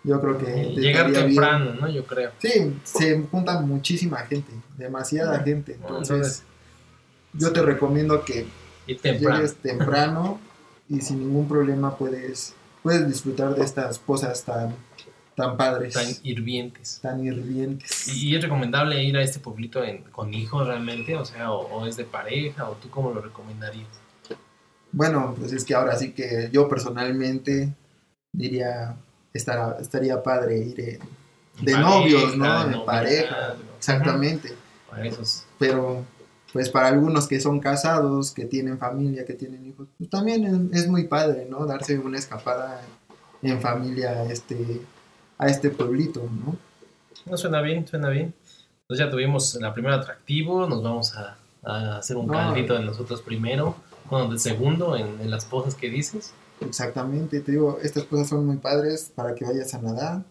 Yo 0.03 0.22
creo 0.22 0.38
que 0.38 0.46
te 0.46 0.63
llegar 0.82 1.10
bien. 1.12 1.25
temprano, 1.27 1.74
¿no? 1.74 1.89
Yo 1.89 2.06
creo. 2.06 2.32
Sí, 2.39 2.75
se 2.84 3.22
junta 3.29 3.60
muchísima 3.62 4.18
gente, 4.20 4.51
demasiada 4.77 5.39
gente. 5.39 5.74
Entonces, 5.74 6.10
entonces- 6.15 6.44
yo 7.34 7.51
te 7.51 7.62
recomiendo 7.62 8.24
que 8.24 8.48
temprano. 9.01 9.36
llegues 9.38 9.56
temprano 9.56 10.39
y 10.88 11.01
sin 11.01 11.20
ningún 11.20 11.48
problema 11.48 11.98
puedes, 11.98 12.56
puedes 12.82 13.08
disfrutar 13.08 13.53
de 13.56 13.63
estas 13.63 14.00
cosas 14.00 14.44
tan, 14.46 14.74
tan 15.36 15.58
padres, 15.58 15.94
Tan 15.94 16.06
tan, 16.06 16.15
hirvientes. 16.24 17.01
hirvientes. 17.03 18.08
¿Y, 18.08 18.29
y 18.29 18.36
es 18.36 18.41
recomendable 18.41 19.03
ir 19.03 19.15
a 19.18 19.22
este 19.22 19.39
pueblito 19.39 19.84
en- 19.84 20.03
con 20.06 20.34
hijos 20.34 20.65
realmente? 20.65 21.15
O 21.18 21.25
sea, 21.25 21.51
o, 21.51 21.60
o 21.68 21.86
es 21.86 21.98
de 21.98 22.06
pareja, 22.06 22.70
o 22.70 22.74
tú 22.77 22.89
cómo 22.89 23.12
lo 23.13 23.22
recomendarías? 23.22 23.88
Bueno, 24.91 25.36
pues 25.38 25.51
es 25.53 25.63
que 25.65 25.75
ahora 25.75 25.96
sí 25.98 26.13
que 26.13 26.50
yo 26.51 26.68
personalmente 26.68 27.72
diría, 28.32 28.96
estará, 29.33 29.77
estaría 29.79 30.21
padre 30.24 30.57
ir 30.59 30.79
en- 30.79 31.00
de 31.62 31.74
Pareja, 31.74 31.79
novios, 31.89 32.38
¿no? 32.38 32.67
de 32.67 32.77
pareja, 32.86 33.55
exactamente. 33.77 34.53
Para 34.89 35.05
esos. 35.05 35.43
Pero 35.57 36.05
pues 36.53 36.69
para 36.69 36.88
algunos 36.88 37.27
que 37.27 37.39
son 37.41 37.59
casados, 37.59 38.31
que 38.31 38.45
tienen 38.45 38.79
familia, 38.79 39.25
que 39.25 39.33
tienen 39.33 39.65
hijos, 39.67 39.88
pues 39.98 40.09
también 40.09 40.69
es, 40.74 40.88
muy 40.88 41.03
padre, 41.07 41.45
¿no? 41.50 41.65
Darse 41.65 42.00
una 42.00 42.17
escapada 42.17 42.81
en 43.41 43.62
familia 43.62 44.12
a 44.12 44.24
este, 44.31 44.81
a 45.38 45.48
este 45.48 45.69
pueblito, 45.69 46.21
¿no? 46.45 46.55
No 47.29 47.38
suena 47.38 47.62
bien, 47.62 47.86
suena 47.86 48.09
bien. 48.09 48.33
Entonces 48.83 49.05
ya 49.05 49.12
tuvimos 49.12 49.53
el 49.55 49.74
primer 49.74 49.91
atractivo, 49.91 50.65
nos 50.67 50.81
vamos 50.81 51.13
a, 51.15 51.38
a 51.63 51.98
hacer 51.98 52.17
un 52.17 52.27
No. 52.27 52.33
caldito 52.33 52.74
de 52.74 52.83
nosotros 52.86 53.21
primero, 53.21 53.75
bueno, 54.09 54.31
de 54.31 54.39
segundo 54.39 54.95
en, 54.95 55.19
en 55.21 55.29
las 55.29 55.45
pozas 55.45 55.75
que 55.75 55.89
dices. 55.89 56.33
Exactamente, 56.62 57.39
te 57.39 57.51
digo, 57.54 57.80
estas 57.82 58.04
cosas 58.04 58.28
son 58.30 58.46
muy 58.46 58.58
padres 58.58 59.12
para 59.16 59.34
que 59.36 59.46
vayas 59.46 59.74
a 59.74 59.82
nadar. 59.82 60.24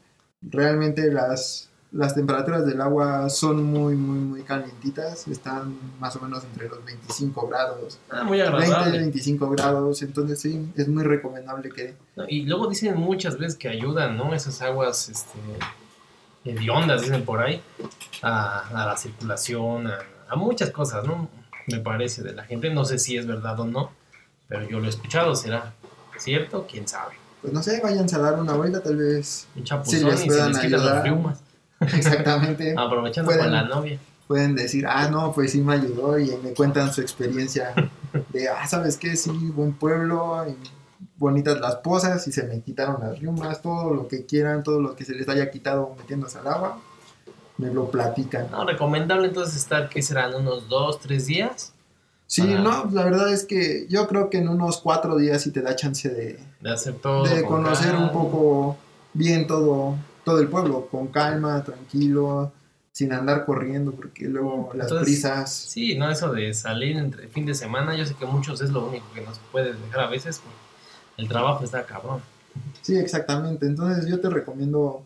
Realmente 0.43 1.11
las, 1.11 1.69
las 1.91 2.15
temperaturas 2.15 2.67
del 2.67 2.81
agua 2.81 3.29
son 3.31 3.63
muy, 3.65 3.95
muy, 3.97 4.19
muy 4.19 4.43
calientitas, 4.43 5.27
están 5.27 5.77
más 5.99 6.15
o 6.17 6.21
menos 6.21 6.45
entre 6.45 6.69
los 6.69 6.85
25 6.85 7.49
grados, 7.49 7.99
Ah, 8.11 8.25
muy 8.25 8.39
20, 8.39 8.57
agradable. 8.57 8.99
25 8.99 9.51
grados, 9.51 10.03
entonces 10.03 10.41
sí, 10.41 10.71
es 10.77 10.87
muy 10.87 11.03
recomendable 11.03 11.71
que... 11.71 11.97
No, 12.17 12.25
Y 12.29 12.43
luego 12.43 12.69
dicen 12.69 12.97
muchas 12.97 13.39
veces 13.39 13.57
que 13.57 13.69
ayudan, 13.69 14.17
¿no? 14.17 14.35
Esas 14.35 14.61
aguas 14.61 15.09
este, 15.09 15.39
hediondas, 16.45 17.03
dicen 17.03 17.25
por 17.25 17.41
ahí, 17.41 17.63
a, 18.23 18.61
a 18.69 18.87
la 18.87 18.97
circulación, 18.97 19.87
a, 19.87 19.99
a 20.29 20.37
muchas 20.37 20.71
cosas, 20.71 21.05
¿no? 21.05 21.29
Me 21.67 21.81
parece 21.81 22.23
de 22.23 22.33
la 22.33 22.45
gente. 22.45 22.71
No 22.71 22.85
sé 22.85 22.99
si 22.99 23.17
es 23.17 23.27
verdad 23.27 23.59
o 23.61 23.67
no, 23.67 23.91
pero 24.47 24.67
yo 24.69 24.79
lo 24.79 24.87
he 24.87 24.89
escuchado. 24.89 25.35
¿Será 25.35 25.75
cierto? 26.21 26.67
¿Quién 26.71 26.87
sabe? 26.89 27.15
Pues 27.41 27.53
no 27.53 27.63
sé, 27.63 27.81
váyanse 27.83 28.17
a 28.17 28.19
dar 28.19 28.41
una 28.41 28.55
vuelta 28.55 28.83
tal 28.83 28.97
vez. 28.97 29.47
Un 29.57 29.65
chapuzón 29.65 30.05
les 30.11 30.25
y 30.27 30.31
se 30.31 30.49
les 30.49 30.59
quitan 30.59 30.85
las 30.85 31.03
riumas. 31.05 31.41
Exactamente. 31.81 32.75
Aprovechando 32.77 33.29
Pueden- 33.31 33.45
con 33.45 33.53
la 33.53 33.63
novia. 33.65 33.99
Pueden 34.27 34.55
decir, 34.55 34.87
ah, 34.87 35.09
no, 35.09 35.33
pues 35.33 35.53
sí 35.53 35.63
me 35.63 35.73
ayudó 35.75 36.19
y 36.19 36.37
me 36.43 36.53
cuentan 36.53 36.93
su 36.93 37.01
experiencia 37.01 37.73
de, 38.31 38.49
ah, 38.51 38.67
¿sabes 38.67 38.99
qué? 38.99 39.17
Sí, 39.17 39.31
buen 39.31 39.73
pueblo, 39.73 40.45
y 40.47 40.55
bonitas 41.17 41.59
las 41.61 41.77
pozas 41.77 42.29
y 42.29 42.33
se 42.33 42.43
me 42.43 42.61
quitaron 42.61 43.01
las 43.01 43.19
riumas, 43.19 43.63
todo 43.63 43.95
lo 43.95 44.07
que 44.07 44.27
quieran, 44.27 44.63
todo 44.63 44.81
lo 44.83 44.95
que 44.95 45.07
se 45.07 45.15
les 45.15 45.27
haya 45.31 45.51
quitado 45.51 45.95
metiéndose 45.97 46.39
al 46.39 46.47
agua, 46.49 46.79
me 47.57 47.73
lo 47.73 47.91
platican. 47.91 48.51
No, 48.51 48.67
recomendable 48.67 49.29
entonces 49.29 49.57
estar, 49.57 49.89
¿qué 49.89 50.03
serán? 50.03 50.35
¿Unos 50.35 50.69
dos, 50.69 51.01
tres 51.01 51.25
días? 51.27 51.73
Sí, 52.29 52.43
Para- 52.43 52.61
no, 52.61 52.91
la 52.93 53.05
verdad 53.05 53.33
es 53.33 53.45
que 53.45 53.87
yo 53.89 54.07
creo 54.07 54.29
que 54.29 54.37
en 54.37 54.49
unos 54.49 54.79
cuatro 54.83 55.17
días 55.17 55.43
sí 55.43 55.51
te 55.51 55.63
da 55.63 55.75
chance 55.75 56.11
de, 56.11 56.39
De 56.61 56.71
hacer 56.71 56.95
todo. 56.97 57.25
de 57.25 57.43
con 57.43 57.63
conocer 57.65 57.97
un 57.97 58.13
poco 58.13 58.77
bien 59.15 59.47
todo, 59.47 59.97
todo 60.25 60.39
el 60.39 60.49
pueblo, 60.49 60.89
con 60.91 61.07
calma, 61.09 61.65
tranquilo, 61.65 62.53
sin 62.93 63.15
andar 63.15 63.47
corriendo, 63.47 63.93
porque 63.93 64.27
luego 64.27 64.71
las 64.75 64.93
prisas... 64.93 65.51
Sí, 65.55 65.97
no, 65.97 66.11
eso 66.11 66.31
de 66.31 66.53
salir 66.53 66.99
entre 66.99 67.29
fin 67.29 67.47
de 67.47 67.55
semana, 67.55 67.97
yo 67.97 68.05
sé 68.05 68.15
que 68.15 68.27
muchos 68.27 68.61
es 68.61 68.71
lo 68.71 68.87
único 68.87 69.07
que 69.15 69.23
nos 69.23 69.39
puede 69.51 69.73
dejar 69.73 70.01
a 70.01 70.07
veces, 70.11 70.39
porque 70.39 70.59
el 71.17 71.29
trabajo 71.29 71.65
está 71.65 71.87
cabrón. 71.87 72.21
Sí, 72.83 72.97
exactamente. 72.97 73.65
Entonces 73.65 74.07
yo 74.07 74.21
te 74.21 74.29
recomiendo, 74.29 75.03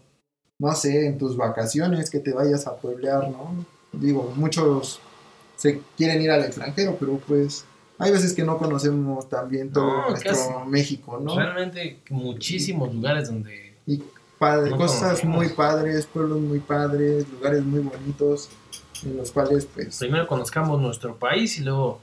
no 0.59 0.75
sé, 0.75 1.07
en 1.07 1.19
tus 1.19 1.37
vacaciones 1.37 2.11
que 2.11 2.19
te 2.19 2.33
vayas 2.33 2.67
a 2.67 2.75
pueblear, 2.77 3.29
¿no? 3.31 3.65
Digo, 3.93 4.33
muchos 4.35 5.01
se 5.63 5.81
quieren 5.97 6.21
ir 6.21 6.31
al 6.33 6.43
extranjero, 6.45 6.97
pero 6.99 7.19
pues 7.19 7.65
hay 7.99 8.11
veces 8.11 8.33
que 8.35 8.43
no 8.43 8.59
conocemos 8.59 9.29
también 9.29 9.71
todo 9.71 9.87
No, 9.87 10.09
nuestro. 10.11 10.65
México, 10.67 11.21
¿no? 11.23 11.37
Realmente 11.37 12.01
muchísimos 12.11 12.93
lugares 12.93 13.29
donde... 13.29 13.75
Y 13.87 14.03
padre- 14.39 14.71
No 14.71 14.77
cosas 14.77 15.01
conocemos. 15.21 15.37
muy 15.37 15.49
padres, 15.51 16.07
pueblos 16.07 16.41
muy 16.41 16.59
padres, 16.59 17.29
lugares 17.31 17.63
muy 17.65 17.81
bonitos, 17.81 18.49
en 19.05 19.17
los 19.19 19.31
cuales 19.31 19.67
pues 19.73 19.99
Primero 19.99 20.27
conozcamos 20.27 20.81
nuestro 20.81 21.17
país 21.17 21.57
y 21.59 21.63
luego 21.63 22.01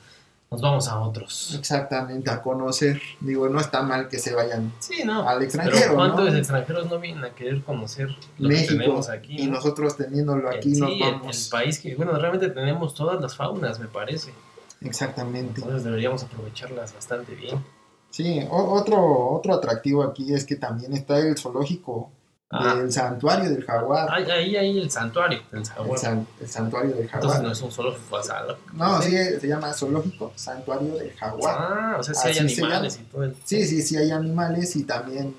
nos 0.51 0.61
vamos 0.61 0.87
a 0.87 0.99
otros. 0.99 1.55
exactamente 1.59 2.31
a 2.31 2.41
conocer. 2.41 2.99
Digo, 3.19 3.47
no 3.49 3.59
está 3.59 3.83
mal 3.83 4.07
que 4.07 4.17
se 4.17 4.33
vayan 4.33 4.73
Sí, 4.79 5.03
¿no? 5.05 5.21
al 5.27 5.37
Pero 5.39 5.43
extranjero, 5.45 5.93
¿cuántos 5.95 6.31
¿no? 6.31 6.37
extranjeros 6.37 6.89
no 6.89 6.99
vienen 6.99 7.23
a 7.23 7.29
querer 7.35 7.61
conocer 7.63 8.09
lo 8.39 8.49
que 8.49 8.55
México 8.55 8.73
tenemos 8.81 9.09
aquí? 9.09 9.41
y 9.41 9.45
no? 9.45 9.53
nosotros 9.53 9.95
teniéndolo 9.95 10.49
aquí 10.49 10.73
El- 10.73 10.79
nos 10.79 10.89
sí, 10.89 11.01
el, 11.03 11.11
vamos. 11.11 11.45
el 11.45 11.49
país 11.51 11.79
que, 11.79 11.95
bueno, 11.95 12.13
realmente 12.13 12.49
tenemos 12.49 12.93
todas 12.95 13.21
las 13.21 13.35
faunas, 13.35 13.79
me 13.79 13.87
parece. 13.87 14.33
Exactamente. 14.81 15.61
Entonces 15.61 15.83
deberíamos 15.83 16.23
aprovecharlas 16.23 16.93
bastante 16.93 17.35
bien. 17.35 17.63
Sí, 18.09 18.39
o- 18.49 18.73
otro, 18.73 19.29
otro 19.31 19.53
atractivo 19.53 20.01
aquí 20.03 20.33
es 20.33 20.45
que 20.45 20.55
también 20.55 20.93
está 20.93 21.19
el 21.19 21.37
zoológico 21.37 22.09
Ah, 22.51 22.73
del 22.75 22.91
santuario 22.91 23.47
del 23.51 23.63
jaguar. 23.63 24.07
ahí, 24.11 24.23
ahí 24.31 24.55
hay 24.55 24.79
el 24.79 24.89
santuario 24.89 25.39
del 25.51 25.61
el, 25.61 25.67
jaguar. 25.67 25.99
san- 25.99 26.27
el 26.41 26.47
santuario 26.49 26.89
del 26.95 27.01
Entonces 27.03 27.21
jaguar. 27.31 27.43
no 27.43 27.51
es 27.51 27.61
un 27.61 27.71
zoológico 27.71 28.17
asado. 28.17 28.57
No, 28.73 29.01
sí, 29.03 29.11
se 29.11 29.47
llama 29.47 29.71
zoológico, 29.73 30.31
santuario 30.35 30.95
del 30.95 31.13
jaguar. 31.13 31.55
Ah, 31.59 31.97
o 31.99 32.03
sea, 32.03 32.15
sí 32.15 32.27
hay 32.27 32.37
Así 32.39 32.55
se 32.55 32.61
animales 32.63 32.99
y 32.99 33.03
todo 33.03 33.23
el 33.23 33.35
Sí, 33.45 33.67
sí, 33.67 33.83
sí 33.83 33.97
hay 33.97 34.09
animales 34.09 34.75
y 34.75 34.83
también 34.83 35.35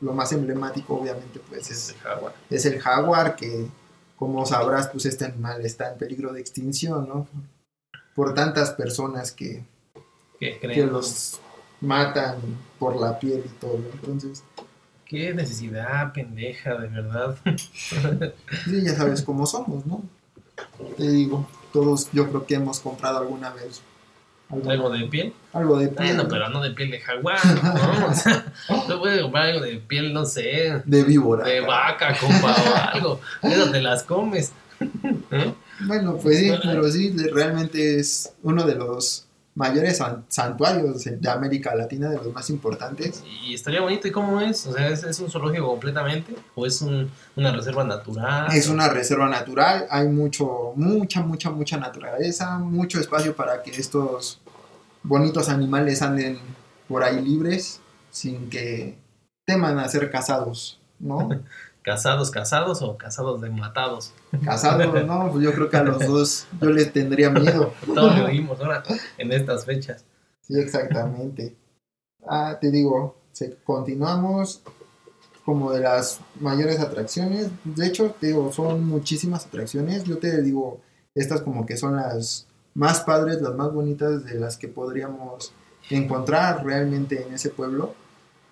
lo 0.00 0.12
más 0.14 0.32
emblemático 0.32 0.94
obviamente 0.96 1.40
pues 1.48 1.70
es 1.70 1.90
es, 1.90 1.90
el 1.90 1.96
jaguar. 1.98 2.34
es 2.50 2.64
el 2.66 2.80
jaguar 2.80 3.36
que 3.36 3.66
como 4.16 4.44
sabrás 4.44 4.88
pues 4.88 5.06
este 5.06 5.26
animal 5.26 5.64
está 5.64 5.92
en 5.92 5.98
peligro 5.98 6.32
de 6.32 6.40
extinción, 6.40 7.08
¿no? 7.08 7.28
Por 8.16 8.34
tantas 8.34 8.72
personas 8.72 9.30
que, 9.30 9.64
¿Qué 10.40 10.58
que 10.58 10.84
los 10.86 11.38
matan 11.80 12.36
por 12.80 12.96
la 13.00 13.16
piel 13.20 13.44
y 13.46 13.48
todo. 13.60 13.76
Entonces, 13.92 14.42
Qué 15.08 15.32
necesidad 15.32 16.12
pendeja, 16.12 16.74
de 16.74 16.88
verdad. 16.88 17.36
Sí, 18.64 18.82
ya 18.84 18.94
sabes 18.94 19.22
cómo 19.22 19.46
somos, 19.46 19.86
¿no? 19.86 20.02
Te 20.96 21.08
digo, 21.10 21.48
todos 21.72 22.08
yo 22.12 22.28
creo 22.28 22.46
que 22.46 22.56
hemos 22.56 22.80
comprado 22.80 23.18
alguna 23.18 23.50
vez 23.50 23.80
algo, 24.50 24.70
¿Algo 24.70 24.90
de 24.90 25.04
piel? 25.06 25.32
algo 25.52 25.78
de 25.78 25.88
piel, 25.88 26.16
Bueno, 26.16 26.28
pero 26.28 26.48
no 26.48 26.62
de 26.62 26.70
piel 26.70 26.90
de 26.90 27.00
jaguar, 27.00 27.38
¿no? 27.62 28.06
O 28.10 28.14
sea, 28.14 28.52
no 28.88 28.98
puedes 28.98 29.22
comprar 29.22 29.46
algo 29.46 29.60
de 29.60 29.76
piel, 29.76 30.12
no 30.12 30.24
sé, 30.24 30.82
de 30.84 31.04
víbora. 31.04 31.46
de 31.46 31.60
vaca, 31.60 32.16
compa, 32.18 32.54
o 32.54 32.96
algo. 32.96 33.20
Eso 33.42 33.70
te 33.70 33.80
las 33.80 34.02
comes. 34.02 34.52
¿Eh? 35.30 35.54
Bueno, 35.80 36.16
pues 36.16 36.38
sí, 36.38 36.52
pero 36.62 36.90
sí, 36.90 37.14
realmente 37.32 37.98
es 38.00 38.32
uno 38.42 38.64
de 38.64 38.74
los 38.74 39.27
mayores 39.58 39.98
san- 39.98 40.24
santuarios 40.28 41.02
de 41.04 41.28
América 41.28 41.74
Latina, 41.74 42.08
de 42.10 42.16
los 42.16 42.32
más 42.32 42.48
importantes. 42.48 43.24
Y 43.44 43.54
estaría 43.54 43.80
bonito. 43.80 44.06
¿Y 44.06 44.12
cómo 44.12 44.40
es? 44.40 44.64
O 44.68 44.72
sea, 44.72 44.88
¿es, 44.88 45.02
es 45.02 45.18
un 45.18 45.28
zoológico 45.28 45.66
completamente? 45.66 46.32
¿O 46.54 46.64
es 46.64 46.80
un- 46.80 47.10
una 47.36 47.50
reserva 47.52 47.82
natural? 47.84 48.46
Es 48.54 48.68
una 48.68 48.88
reserva 48.88 49.28
natural, 49.28 49.86
hay 49.90 50.06
mucho, 50.08 50.72
mucha, 50.76 51.20
mucha, 51.22 51.50
mucha 51.50 51.76
naturaleza, 51.76 52.58
mucho 52.58 53.00
espacio 53.00 53.34
para 53.34 53.62
que 53.62 53.72
estos 53.72 54.40
bonitos 55.02 55.48
animales 55.48 56.02
anden 56.02 56.38
por 56.88 57.02
ahí 57.02 57.20
libres 57.20 57.80
sin 58.10 58.48
que 58.48 58.96
teman 59.44 59.78
a 59.78 59.88
ser 59.88 60.10
cazados, 60.10 60.78
¿no? 61.00 61.28
¿Casados, 61.88 62.30
casados 62.30 62.82
o 62.82 62.98
casados 62.98 63.40
de 63.40 63.48
matados? 63.48 64.12
Casados, 64.44 65.06
¿no? 65.06 65.32
Pues 65.32 65.42
yo 65.42 65.54
creo 65.54 65.70
que 65.70 65.76
a 65.78 65.82
los 65.82 66.06
dos 66.06 66.46
yo 66.60 66.68
les 66.68 66.92
tendría 66.92 67.30
miedo. 67.30 67.72
Todo 67.86 68.14
lo 68.14 68.26
oímos 68.26 68.60
ahora 68.60 68.82
en 69.16 69.32
estas 69.32 69.64
fechas. 69.64 70.04
Sí, 70.42 70.52
exactamente. 70.60 71.56
Ah, 72.26 72.58
te 72.60 72.70
digo, 72.70 73.16
continuamos 73.64 74.60
como 75.46 75.72
de 75.72 75.80
las 75.80 76.20
mayores 76.38 76.78
atracciones. 76.78 77.48
De 77.64 77.86
hecho, 77.86 78.14
te 78.20 78.26
digo, 78.26 78.52
son 78.52 78.86
muchísimas 78.86 79.46
atracciones. 79.46 80.04
Yo 80.04 80.18
te 80.18 80.42
digo, 80.42 80.82
estas 81.14 81.40
como 81.40 81.64
que 81.64 81.78
son 81.78 81.96
las 81.96 82.48
más 82.74 83.00
padres, 83.00 83.40
las 83.40 83.54
más 83.54 83.72
bonitas 83.72 84.26
de 84.26 84.34
las 84.34 84.58
que 84.58 84.68
podríamos 84.68 85.54
encontrar 85.88 86.66
realmente 86.66 87.26
en 87.26 87.32
ese 87.32 87.48
pueblo. 87.48 87.94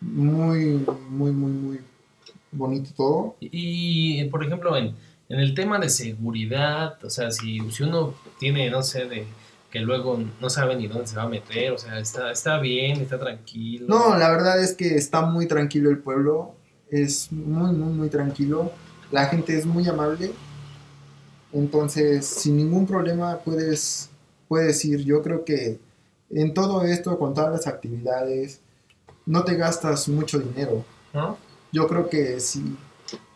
Muy, 0.00 0.86
muy, 1.10 1.32
muy, 1.32 1.52
muy 1.52 1.80
bonito 2.52 2.90
todo. 2.96 3.36
Y, 3.40 4.24
por 4.24 4.44
ejemplo, 4.44 4.76
en, 4.76 4.94
en 5.28 5.40
el 5.40 5.54
tema 5.54 5.78
de 5.78 5.88
seguridad, 5.88 7.02
o 7.04 7.10
sea, 7.10 7.30
si, 7.30 7.60
si 7.70 7.82
uno 7.82 8.14
tiene, 8.38 8.70
no 8.70 8.82
sé, 8.82 9.06
de 9.06 9.26
que 9.70 9.80
luego 9.80 10.18
no 10.40 10.50
sabe 10.50 10.76
ni 10.76 10.86
dónde 10.86 11.06
se 11.06 11.16
va 11.16 11.24
a 11.24 11.28
meter, 11.28 11.72
o 11.72 11.78
sea, 11.78 11.98
está, 11.98 12.30
está 12.30 12.58
bien, 12.58 13.00
está 13.00 13.18
tranquilo. 13.18 13.86
No, 13.88 14.16
la 14.16 14.30
verdad 14.30 14.62
es 14.62 14.74
que 14.74 14.94
está 14.94 15.22
muy 15.22 15.46
tranquilo 15.46 15.90
el 15.90 15.98
pueblo. 15.98 16.54
Es 16.90 17.32
muy, 17.32 17.72
muy, 17.72 17.92
muy 17.92 18.08
tranquilo. 18.08 18.72
La 19.10 19.26
gente 19.26 19.56
es 19.56 19.66
muy 19.66 19.86
amable. 19.88 20.30
Entonces, 21.52 22.26
sin 22.26 22.56
ningún 22.56 22.86
problema 22.86 23.38
puedes, 23.38 24.10
puedes 24.48 24.84
ir. 24.84 25.04
Yo 25.04 25.22
creo 25.22 25.44
que 25.44 25.78
en 26.30 26.54
todo 26.54 26.82
esto, 26.82 27.18
con 27.18 27.34
todas 27.34 27.50
las 27.50 27.66
actividades, 27.66 28.60
no 29.26 29.44
te 29.44 29.56
gastas 29.56 30.08
mucho 30.08 30.38
dinero. 30.38 30.84
¿no? 31.12 31.36
Yo 31.76 31.86
creo 31.86 32.08
que 32.08 32.38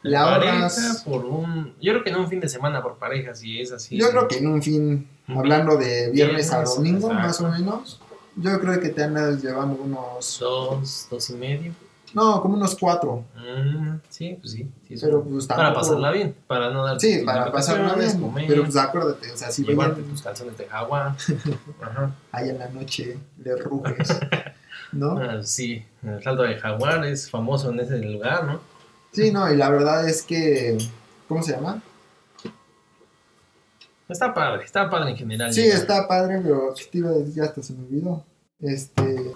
le 0.02 0.16
pareja 0.16 0.52
ahorras... 0.54 1.02
por 1.04 1.26
un... 1.26 1.74
Yo 1.80 1.92
creo 1.92 2.04
que 2.04 2.10
no 2.10 2.20
un 2.20 2.28
fin 2.30 2.40
de 2.40 2.48
semana 2.48 2.82
por 2.82 2.96
pareja, 2.96 3.34
si 3.34 3.60
es 3.60 3.70
así. 3.70 3.98
Yo 3.98 4.08
creo 4.10 4.26
que 4.28 4.38
en 4.38 4.46
un 4.46 4.62
fin, 4.62 5.06
hablando 5.28 5.76
de 5.76 6.10
viernes 6.10 6.50
a 6.52 6.62
domingo, 6.64 7.08
exacto. 7.10 7.26
más 7.26 7.40
o 7.42 7.48
menos, 7.50 8.00
yo 8.36 8.58
creo 8.60 8.80
que 8.80 8.88
te 8.88 9.02
andas 9.04 9.42
llevando 9.42 9.82
unos... 9.82 10.38
Dos, 10.40 11.06
dos 11.10 11.28
y 11.30 11.34
medio. 11.34 11.72
No, 12.14 12.40
como 12.40 12.54
unos 12.56 12.74
cuatro. 12.76 13.24
Mm, 13.36 13.98
sí, 14.08 14.36
pues 14.40 14.52
sí. 14.52 14.66
sí 14.88 14.94
Pero 15.00 15.22
pues 15.22 15.46
para 15.46 15.64
tampoco- 15.64 15.80
pasarla 15.86 16.10
bien, 16.10 16.34
para 16.46 16.70
no 16.70 16.84
dar 16.84 16.98
Sí, 16.98 17.22
para 17.24 17.52
pasarla 17.52 17.94
bien. 17.94 18.20
comer, 18.20 18.46
Pero 18.48 18.64
pues 18.64 18.76
acuérdate, 18.76 19.30
o 19.30 19.36
sea, 19.36 19.50
si 19.50 19.64
llevarte 19.64 20.02
tus 20.02 20.22
calzones 20.22 20.56
de 20.56 20.64
jaguar. 20.66 21.14
Ajá. 21.82 22.10
ahí 22.32 22.48
en 22.48 22.58
la 22.58 22.68
noche 22.70 23.18
le 23.44 23.54
ruges, 23.56 24.08
¿no? 24.92 25.18
Ah, 25.18 25.42
sí, 25.42 25.84
el 26.02 26.22
caldo 26.22 26.42
de 26.42 26.56
jaguar 26.58 27.04
es 27.04 27.30
famoso 27.30 27.70
en 27.70 27.80
ese 27.80 27.98
lugar, 27.98 28.44
¿no? 28.44 28.60
Sí, 29.12 29.30
no, 29.32 29.52
y 29.52 29.56
la 29.56 29.70
verdad 29.70 30.08
es 30.08 30.22
que, 30.22 30.78
¿cómo 31.28 31.42
se 31.42 31.52
llama? 31.52 31.82
Está 34.08 34.34
padre, 34.34 34.64
está 34.64 34.90
padre 34.90 35.10
en 35.10 35.16
general. 35.16 35.52
Sí, 35.52 35.62
está 35.62 36.08
padre, 36.08 36.40
pero. 36.42 36.74
Ya 37.32 37.44
hasta 37.44 37.62
se 37.62 37.74
me 37.74 37.84
olvidó. 37.84 38.24
Este, 38.60 39.32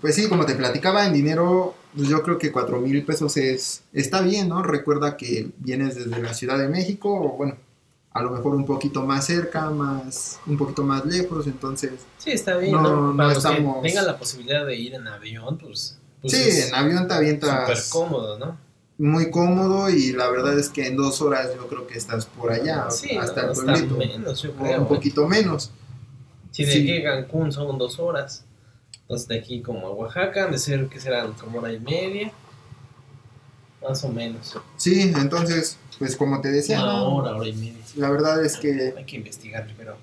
pues 0.00 0.14
sí, 0.14 0.28
como 0.28 0.46
te 0.46 0.54
platicaba, 0.54 1.06
en 1.06 1.12
dinero, 1.12 1.74
pues 1.94 2.08
yo 2.08 2.22
creo 2.22 2.38
que 2.38 2.50
cuatro 2.50 2.80
mil 2.80 3.04
pesos 3.04 3.36
es, 3.36 3.82
está 3.92 4.22
bien, 4.22 4.48
¿no? 4.48 4.62
Recuerda 4.62 5.16
que 5.16 5.50
vienes 5.58 5.94
desde 5.94 6.22
la 6.22 6.34
Ciudad 6.34 6.58
de 6.58 6.68
México, 6.68 7.12
o 7.12 7.36
bueno, 7.36 7.56
a 8.14 8.22
lo 8.22 8.30
mejor 8.30 8.54
un 8.54 8.64
poquito 8.64 9.02
más 9.02 9.26
cerca, 9.26 9.68
más, 9.70 10.38
un 10.46 10.56
poquito 10.56 10.82
más 10.84 11.04
lejos, 11.04 11.46
entonces, 11.46 11.92
Sí, 12.18 12.30
está 12.30 12.56
bien, 12.56 12.72
No, 12.72 12.82
¿no? 12.82 13.12
no 13.12 13.24
los 13.28 13.36
estamos- 13.38 13.82
que 13.82 13.88
tengan 13.88 14.06
la 14.06 14.16
posibilidad 14.18 14.64
de 14.64 14.76
ir 14.76 14.94
en 14.94 15.06
avión, 15.08 15.58
pues. 15.58 15.98
pues 16.22 16.32
sí, 16.32 16.60
en 16.68 16.74
avión 16.74 16.98
te 17.08 17.14
súper 17.14 17.16
avientas 17.18 17.88
cómodo, 17.90 18.38
¿no? 18.38 18.56
muy 18.96 19.28
cómodo 19.32 19.90
y 19.90 20.12
la 20.12 20.30
verdad 20.30 20.56
es 20.56 20.68
que 20.68 20.86
en 20.86 20.96
dos 20.96 21.20
horas 21.20 21.50
yo 21.56 21.66
creo 21.66 21.84
que 21.88 21.98
estás 21.98 22.26
por 22.26 22.52
allá, 22.52 22.88
Sí, 22.92 23.16
hasta 23.16 23.42
no, 23.42 23.48
el 23.50 23.54
pueblito, 23.56 23.96
menos, 23.96 24.42
yo 24.42 24.50
o 24.52 24.54
creo. 24.54 24.78
un 24.78 24.84
¿eh? 24.84 24.88
poquito 24.88 25.26
menos. 25.28 25.72
Si 26.52 26.64
de 26.64 26.72
sí. 26.72 26.78
aquí 26.82 27.04
a 27.04 27.22
Cancún 27.22 27.50
son 27.50 27.76
dos 27.76 27.98
horas. 27.98 28.44
Entonces 29.00 29.26
de 29.26 29.38
aquí 29.40 29.60
como 29.60 29.88
a 29.88 29.90
Oaxaca 29.90 30.44
han 30.44 30.52
de 30.52 30.58
ser 30.58 30.86
que 30.88 31.00
serán 31.00 31.32
como 31.32 31.58
hora 31.58 31.72
y 31.72 31.80
media. 31.80 32.32
Más 33.88 34.02
o 34.04 34.08
menos. 34.08 34.56
Sí, 34.76 35.12
entonces, 35.14 35.76
pues 35.98 36.16
como 36.16 36.40
te 36.40 36.50
decía, 36.50 36.82
Una 36.82 36.92
¿no? 36.94 37.16
hora, 37.16 37.36
hora 37.36 37.48
y 37.48 37.52
media. 37.54 37.74
la 37.96 38.10
verdad 38.10 38.44
es 38.44 38.56
que 38.56 38.94
Hay 38.96 39.04
que 39.04 39.16
investigar 39.16 39.64
primero. 39.66 39.96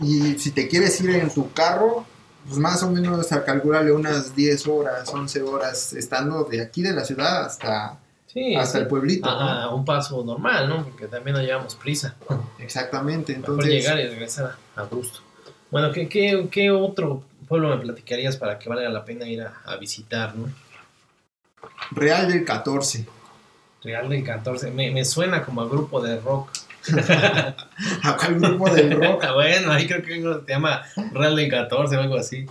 Y 0.00 0.38
si 0.38 0.50
te 0.52 0.68
quieres 0.68 1.00
ir 1.00 1.10
en 1.10 1.32
tu 1.32 1.52
carro, 1.52 2.04
pues 2.46 2.58
más 2.58 2.82
o 2.82 2.90
menos 2.90 3.30
a 3.32 3.44
calcularle 3.44 3.92
unas 3.92 4.34
10 4.34 4.66
horas, 4.68 5.08
11 5.12 5.42
horas 5.42 5.92
estando 5.92 6.44
de 6.44 6.60
aquí 6.62 6.82
de 6.82 6.92
la 6.92 7.04
ciudad 7.04 7.44
hasta, 7.46 7.98
Sí, 8.26 8.54
hasta 8.54 8.78
sí. 8.78 8.82
el 8.82 8.86
pueblito, 8.88 9.28
a, 9.28 9.32
¿no? 9.34 9.48
a 9.70 9.74
un 9.74 9.84
paso 9.84 10.22
normal, 10.24 10.68
¿no? 10.68 10.84
Porque 10.84 11.06
también 11.06 11.36
no 11.36 11.42
llevamos 11.42 11.74
prisa. 11.74 12.14
Exactamente, 12.58 13.32
Mejor 13.36 13.50
entonces 13.54 13.72
llegar 13.72 13.98
y 13.98 14.06
regresar 14.06 14.54
a 14.76 14.82
gusto. 14.82 15.20
Bueno, 15.70 15.90
¿qué, 15.92 16.08
qué, 16.08 16.48
qué 16.50 16.70
otro 16.70 17.22
pueblo 17.48 17.68
me 17.70 17.78
platicarías 17.82 18.36
para 18.36 18.58
que 18.58 18.68
valga 18.68 18.88
la 18.90 19.04
pena 19.04 19.26
ir 19.26 19.42
a, 19.42 19.54
a 19.64 19.76
visitar, 19.76 20.36
no? 20.36 20.46
Real 21.90 22.30
del 22.30 22.44
14. 22.44 23.06
Real 23.82 24.08
del 24.08 24.24
14. 24.24 24.70
Me, 24.70 24.90
me 24.90 25.04
suena 25.04 25.44
como 25.44 25.62
a 25.62 25.68
grupo 25.68 26.00
de 26.00 26.20
rock. 26.20 26.50
Acá 28.02 28.28
el 28.28 28.40
grupo 28.40 28.70
del 28.70 28.90
rock. 29.00 29.24
bueno, 29.34 29.72
ahí 29.72 29.86
creo 29.86 30.02
que 30.02 30.20
se 30.20 30.52
llama 30.52 30.82
Real 31.12 31.36
del 31.36 31.50
14 31.50 31.96
o 31.96 32.00
algo 32.00 32.16
así. 32.16 32.46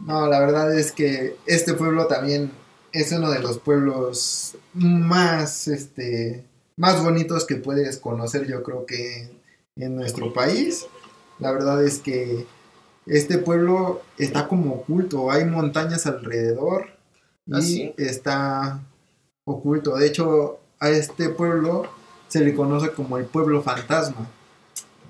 No, 0.00 0.26
la 0.26 0.40
verdad 0.40 0.76
es 0.76 0.92
que 0.92 1.36
este 1.46 1.74
pueblo 1.74 2.06
también 2.06 2.50
es 2.92 3.12
uno 3.12 3.30
de 3.30 3.40
los 3.40 3.58
pueblos 3.58 4.56
más, 4.74 5.68
este, 5.68 6.44
más 6.76 7.02
bonitos 7.02 7.46
que 7.46 7.56
puedes 7.56 7.98
conocer, 7.98 8.46
yo 8.46 8.62
creo 8.62 8.86
que 8.86 9.30
en 9.76 9.96
nuestro 9.96 10.32
país. 10.32 10.86
La 11.38 11.52
verdad 11.52 11.84
es 11.84 11.98
que 11.98 12.46
este 13.06 13.38
pueblo 13.38 14.02
está 14.18 14.48
como 14.48 14.74
oculto, 14.74 15.30
hay 15.30 15.44
montañas 15.44 16.06
alrededor 16.06 16.95
y 17.46 17.54
¿Ah, 17.54 17.60
sí? 17.60 17.94
está 17.96 18.80
oculto. 19.44 19.96
De 19.96 20.06
hecho, 20.06 20.58
a 20.80 20.88
este 20.90 21.28
pueblo 21.28 21.86
se 22.28 22.40
le 22.40 22.54
conoce 22.54 22.90
como 22.90 23.18
el 23.18 23.24
pueblo 23.26 23.62
fantasma. 23.62 24.26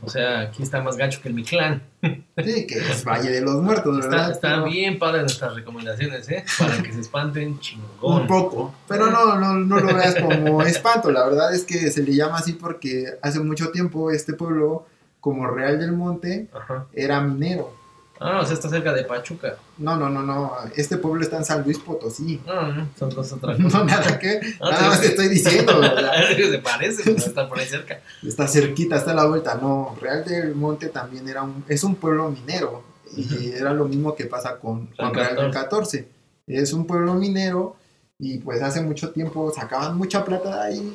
O 0.03 0.11
sea, 0.11 0.41
aquí 0.41 0.63
está 0.63 0.83
más 0.83 0.97
gacho 0.99 1.21
que 1.23 1.29
el 1.29 1.35
Mictlán. 1.35 1.83
Sí, 2.03 2.67
que 2.67 2.79
es 2.79 3.03
Valle 3.05 3.31
de 3.31 3.41
los 3.41 3.63
Muertos, 3.63 3.97
Está, 3.99 4.11
¿verdad? 4.11 4.31
están 4.33 4.53
Pero- 4.61 4.65
bien 4.71 4.99
padres 4.99 5.23
nuestras 5.23 5.55
recomendaciones, 5.55 6.29
¿eh? 6.31 6.45
Para 6.59 6.83
que 6.83 6.93
se 6.93 7.01
espanten 7.01 7.59
chingón. 7.61 8.21
Un 8.23 8.27
poco, 8.27 8.75
pero 8.87 9.11
no, 9.11 9.37
no, 9.41 9.55
no 9.55 9.81
lo 9.81 9.95
veas 9.95 10.15
como 10.17 10.61
espanto, 10.63 11.11
la 11.11 11.25
verdad 11.25 11.53
es 11.55 11.65
que 11.65 11.91
se 11.91 12.03
le 12.03 12.15
llama 12.15 12.37
así 12.39 12.53
porque 12.53 13.07
hace 13.23 13.41
mucho 13.41 13.71
tiempo 13.71 14.11
este 14.11 14.35
pueblo, 14.35 14.87
como 15.19 15.47
Real 15.49 15.79
del 15.81 15.93
Monte, 15.93 16.47
Ajá. 16.53 16.87
era 16.93 17.21
minero. 17.23 17.75
Ah, 18.19 18.41
o 18.41 18.45
sea, 18.45 18.55
está 18.55 18.69
cerca 18.69 18.93
de 18.93 19.05
Pachuca. 19.05 19.57
No, 19.79 19.97
no, 19.97 20.09
no, 20.09 20.23
no, 20.23 20.53
este 20.75 20.97
pueblo 20.97 21.23
está 21.23 21.37
en 21.37 21.45
San 21.45 21.63
Luis 21.63 21.79
Potosí. 21.79 22.41
No, 22.47 22.73
no, 22.73 22.89
son 22.99 23.11
cosas 23.11 23.35
otra 23.35 23.57
cosa. 23.63 23.79
No, 23.79 23.85
nada 23.85 24.19
que, 24.19 24.41
nada 24.61 24.89
más 24.89 25.01
te 25.01 25.09
estoy 25.09 25.29
diciendo. 25.29 25.81
Se 26.37 26.59
parece, 26.59 27.03
pero 27.05 27.17
está 27.17 27.49
por 27.49 27.59
ahí 27.59 27.67
cerca. 27.67 28.01
Está 28.27 28.49
cerquita, 28.49 28.97
está 28.97 29.13
a 29.13 29.15
la 29.15 29.27
vuelta. 29.27 29.59
No, 29.61 29.97
Real 30.01 30.25
del 30.25 30.55
Monte 30.55 30.89
también 30.89 31.29
era 31.29 31.43
un, 31.43 31.65
es 31.69 31.85
un 31.85 31.97
pueblo 31.97 32.31
minero 32.31 32.83
y 33.17 33.53
era 33.53 33.73
lo 33.73 33.87
mismo 33.87 34.15
que 34.15 34.25
pasa 34.27 34.57
con, 34.57 34.87
con 34.87 35.15
Real 35.15 35.35
Real 35.35 35.37
del 35.37 35.51
14. 35.53 36.09
Es 36.47 36.73
un 36.73 36.87
pueblo 36.87 37.15
minero 37.15 37.77
y 38.19 38.39
pues 38.39 38.63
hace 38.63 38.81
mucho 38.81 39.11
tiempo 39.11 39.53
sacaban 39.55 39.97
mucha 39.97 40.25
plata 40.25 40.63
de 40.63 40.69
ahí 40.69 40.93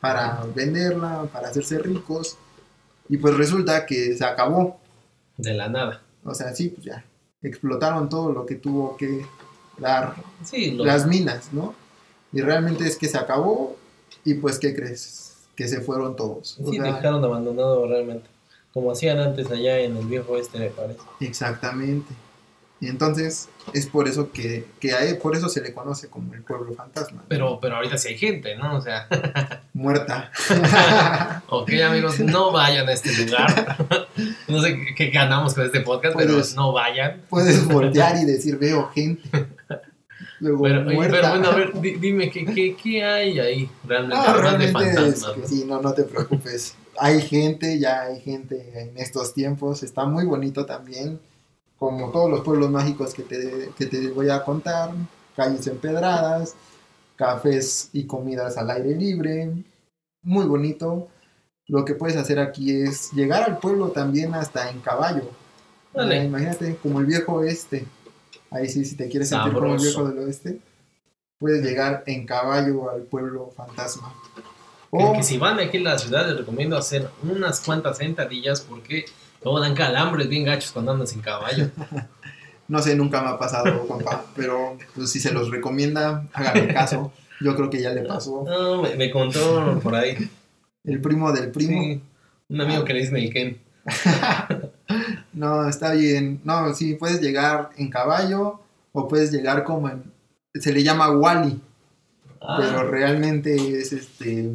para 0.00 0.44
venderla, 0.54 1.24
para 1.32 1.48
hacerse 1.48 1.78
ricos 1.78 2.36
y 3.08 3.16
pues 3.18 3.36
resulta 3.36 3.86
que 3.86 4.16
se 4.16 4.24
acabó. 4.24 4.80
De 5.36 5.54
la 5.54 5.68
nada. 5.68 6.02
O 6.24 6.34
sea, 6.34 6.54
sí, 6.54 6.68
pues 6.68 6.86
ya 6.86 7.04
explotaron 7.44 8.08
todo 8.08 8.32
lo 8.32 8.46
que 8.46 8.56
tuvo 8.56 8.96
que 8.96 9.24
dar 9.78 10.14
Sí, 10.42 10.72
lo, 10.72 10.84
las 10.84 11.06
minas, 11.06 11.52
¿no? 11.52 11.74
Y 12.32 12.40
realmente 12.40 12.86
es 12.86 12.96
que 12.96 13.08
se 13.08 13.18
acabó 13.18 13.76
y 14.24 14.34
pues 14.34 14.58
¿qué 14.58 14.74
crees? 14.74 15.36
Que 15.54 15.68
se 15.68 15.80
fueron 15.80 16.16
todos. 16.16 16.58
O 16.60 16.70
sí 16.70 16.78
sea, 16.78 16.84
dejaron 16.84 17.22
abandonado 17.24 17.86
realmente. 17.86 18.28
Como 18.72 18.90
hacían 18.90 19.20
antes 19.20 19.50
allá 19.50 19.78
en 19.78 19.96
el 19.96 20.06
viejo 20.06 20.36
este, 20.36 20.58
me 20.58 20.68
parece. 20.68 21.00
Exactamente. 21.20 22.12
Y 22.84 22.88
entonces 22.88 23.48
es 23.72 23.86
por 23.86 24.06
eso 24.08 24.30
que, 24.30 24.66
que 24.78 24.92
a 24.92 24.98
él, 25.06 25.16
por 25.16 25.34
eso 25.34 25.48
se 25.48 25.62
le 25.62 25.72
conoce 25.72 26.08
como 26.10 26.34
el 26.34 26.42
pueblo 26.42 26.74
fantasma. 26.74 27.24
Pero, 27.28 27.58
pero 27.58 27.76
ahorita 27.76 27.96
sí 27.96 28.08
hay 28.08 28.18
gente, 28.18 28.56
¿no? 28.56 28.76
O 28.76 28.82
sea, 28.82 29.08
Muerta. 29.72 30.30
ok 31.48 31.72
amigos, 31.82 32.20
no 32.20 32.52
vayan 32.52 32.86
a 32.86 32.92
este 32.92 33.10
lugar. 33.24 33.86
No 34.48 34.60
sé 34.60 34.78
qué, 34.94 35.08
ganamos 35.08 35.54
con 35.54 35.64
este 35.64 35.80
podcast, 35.80 36.14
pero 36.16 36.40
no 36.54 36.72
vayan. 36.72 37.22
Puedes 37.30 37.66
voltear 37.66 38.16
y 38.18 38.26
decir, 38.26 38.58
veo 38.58 38.90
gente. 38.90 39.28
Luego, 40.40 40.62
Pero, 40.62 40.86
oye, 40.86 41.08
pero 41.10 41.28
bueno, 41.30 41.48
a 41.48 41.54
ver, 41.56 41.80
di- 41.80 41.94
dime, 41.94 42.30
¿qué, 42.30 42.44
qué, 42.44 42.76
qué 42.80 43.02
hay 43.02 43.40
ahí 43.40 43.70
realmente? 43.84 44.24
Es 44.66 45.24
que 45.24 45.40
¿no? 45.40 45.46
sí, 45.48 45.64
no, 45.66 45.80
no 45.80 45.94
te 45.94 46.04
preocupes. 46.04 46.76
Hay 46.98 47.22
gente, 47.22 47.78
ya 47.78 48.02
hay 48.02 48.20
gente 48.20 48.72
en 48.78 48.98
estos 48.98 49.32
tiempos. 49.32 49.82
Está 49.82 50.04
muy 50.04 50.26
bonito 50.26 50.66
también. 50.66 51.18
Como 51.78 52.10
todos 52.10 52.30
los 52.30 52.40
pueblos 52.40 52.70
mágicos 52.70 53.12
que 53.14 53.22
te, 53.22 53.70
que 53.76 53.86
te 53.86 54.08
voy 54.10 54.30
a 54.30 54.44
contar. 54.44 54.90
Calles 55.36 55.66
empedradas, 55.66 56.54
cafés 57.16 57.90
y 57.92 58.04
comidas 58.04 58.56
al 58.56 58.70
aire 58.70 58.94
libre. 58.94 59.52
Muy 60.22 60.46
bonito. 60.46 61.08
Lo 61.66 61.84
que 61.84 61.94
puedes 61.94 62.16
hacer 62.16 62.38
aquí 62.38 62.82
es 62.82 63.12
llegar 63.12 63.42
al 63.42 63.58
pueblo 63.58 63.88
también 63.88 64.34
hasta 64.34 64.70
en 64.70 64.80
caballo. 64.80 65.30
Dale. 65.92 66.20
Ah, 66.20 66.24
imagínate, 66.24 66.76
como 66.76 67.00
el 67.00 67.06
viejo 67.06 67.34
oeste. 67.34 67.86
Ahí 68.50 68.68
sí, 68.68 68.84
si 68.84 68.96
te 68.96 69.08
quieres 69.08 69.28
sentir 69.28 69.52
como 69.52 69.74
el 69.74 69.80
viejo 69.80 70.08
del 70.08 70.18
oeste, 70.18 70.60
puedes 71.38 71.64
llegar 71.64 72.04
en 72.06 72.26
caballo 72.26 72.90
al 72.90 73.02
pueblo 73.02 73.50
fantasma. 73.56 74.14
Que, 74.34 74.42
O, 74.90 75.12
que 75.12 75.22
si 75.22 75.38
van 75.38 75.58
aquí 75.58 75.78
en 75.78 75.84
la 75.84 75.98
ciudad 75.98 76.28
les 76.28 76.38
recomiendo 76.38 76.76
hacer 76.76 77.10
unas 77.22 77.60
cuantas 77.60 77.98
sentadillas 77.98 78.60
porque 78.60 79.06
luego 79.44 79.60
dan 79.60 79.74
calambres 79.74 80.28
bien 80.28 80.44
gachos 80.44 80.72
cuando 80.72 80.92
andas 80.92 81.12
en 81.12 81.20
caballo. 81.20 81.70
no 82.68 82.82
sé, 82.82 82.96
nunca 82.96 83.22
me 83.22 83.28
ha 83.28 83.38
pasado, 83.38 83.86
compa, 83.86 84.24
pero 84.34 84.76
pues, 84.94 85.10
si 85.10 85.20
se 85.20 85.32
los 85.32 85.50
recomienda, 85.50 86.26
háganle 86.32 86.74
caso. 86.74 87.12
Yo 87.40 87.54
creo 87.54 87.70
que 87.70 87.80
ya 87.80 87.90
le 87.90 88.02
pasó. 88.02 88.44
No, 88.44 88.82
me, 88.82 88.96
me 88.96 89.10
contó 89.10 89.78
por 89.82 89.94
ahí. 89.94 90.16
El 90.84 91.00
primo 91.00 91.32
del 91.32 91.50
primo. 91.50 91.82
Sí, 91.82 92.00
un 92.48 92.60
amigo 92.60 92.84
que 92.84 92.94
le 92.94 93.00
dicen 93.00 93.16
el 93.16 93.32
Ken. 93.32 93.60
No, 95.32 95.68
está 95.68 95.94
bien. 95.94 96.40
No, 96.44 96.72
sí, 96.74 96.94
puedes 96.94 97.20
llegar 97.20 97.70
en 97.76 97.90
caballo 97.90 98.60
o 98.92 99.08
puedes 99.08 99.32
llegar 99.32 99.64
como 99.64 99.88
en... 99.88 100.04
Se 100.54 100.72
le 100.72 100.84
llama 100.84 101.10
Wally, 101.10 101.60
Ah, 102.46 102.58
pero 102.60 102.90
realmente 102.90 103.54
es 103.78 103.92
este 103.92 104.50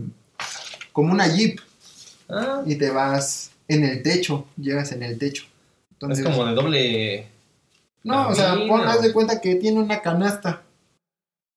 como 0.93 1.11
una 1.11 1.27
jeep 1.27 1.59
ah, 2.29 2.61
y 2.65 2.75
te 2.75 2.91
vas 2.91 3.51
en 3.69 3.85
el 3.85 4.03
techo, 4.03 4.45
llegas 4.57 4.91
en 4.91 5.03
el 5.03 5.17
techo. 5.17 5.45
es 6.09 6.21
como 6.21 6.45
de 6.45 6.53
doble. 6.53 7.27
no, 8.03 8.27
o 8.29 8.35
sea, 8.35 8.55
pon, 8.67 8.81
haz 8.81 9.01
de 9.01 9.13
cuenta 9.13 9.39
que 9.39 9.55
tiene 9.55 9.79
una 9.79 10.01
canasta 10.01 10.61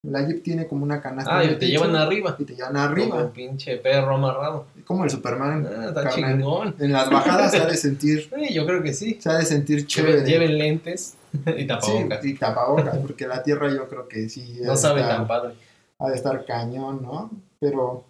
La 0.04 0.26
Jeep 0.26 0.42
tiene 0.42 0.66
como 0.66 0.82
una 0.82 1.00
canasta. 1.00 1.38
Ah, 1.38 1.44
y 1.44 1.48
te 1.50 1.54
techo 1.56 1.72
llevan 1.84 1.94
arriba. 1.96 2.34
Y 2.38 2.44
te 2.44 2.54
llevan 2.56 2.72
Como 2.72 2.84
arriba. 2.84 3.24
un 3.24 3.30
pinche 3.30 3.76
perro 3.76 4.16
amarrado. 4.16 4.66
Como 4.84 5.04
el 5.04 5.10
Superman. 5.10 5.64
Ah, 5.66 5.86
está 5.88 6.02
carnal. 6.10 6.34
chingón. 6.38 6.74
En 6.80 6.92
las 6.92 7.08
bajadas 7.08 7.52
se 7.52 7.58
ha 7.58 7.66
de 7.66 7.76
sentir, 7.76 8.28
Sí, 8.34 8.52
yo 8.52 8.66
creo 8.66 8.82
que 8.82 8.92
sí. 8.94 9.16
se 9.20 9.30
ha 9.30 9.34
de 9.38 9.44
sentir 9.46 9.86
chévere. 9.86 10.24
Lleven, 10.24 10.26
lleven 10.50 10.58
lentes 10.58 11.14
y 11.46 11.60
Sí, 11.60 11.66
tapabocas. 11.66 12.24
y 12.24 12.34
tapabocas, 12.34 12.96
porque 12.98 13.26
la 13.28 13.42
tierra 13.44 13.72
yo 13.72 13.88
creo 13.88 14.08
que 14.08 14.28
sí. 14.28 14.58
no 14.64 14.72
de 14.72 14.76
saben 14.76 15.04
estar- 15.04 15.16
tan 15.18 15.26
padre. 15.28 15.54
ha 16.00 16.08
de 16.08 16.16
estar 16.16 16.44
cañón, 16.44 17.00
¿no? 17.02 17.30
Pero 17.60 18.04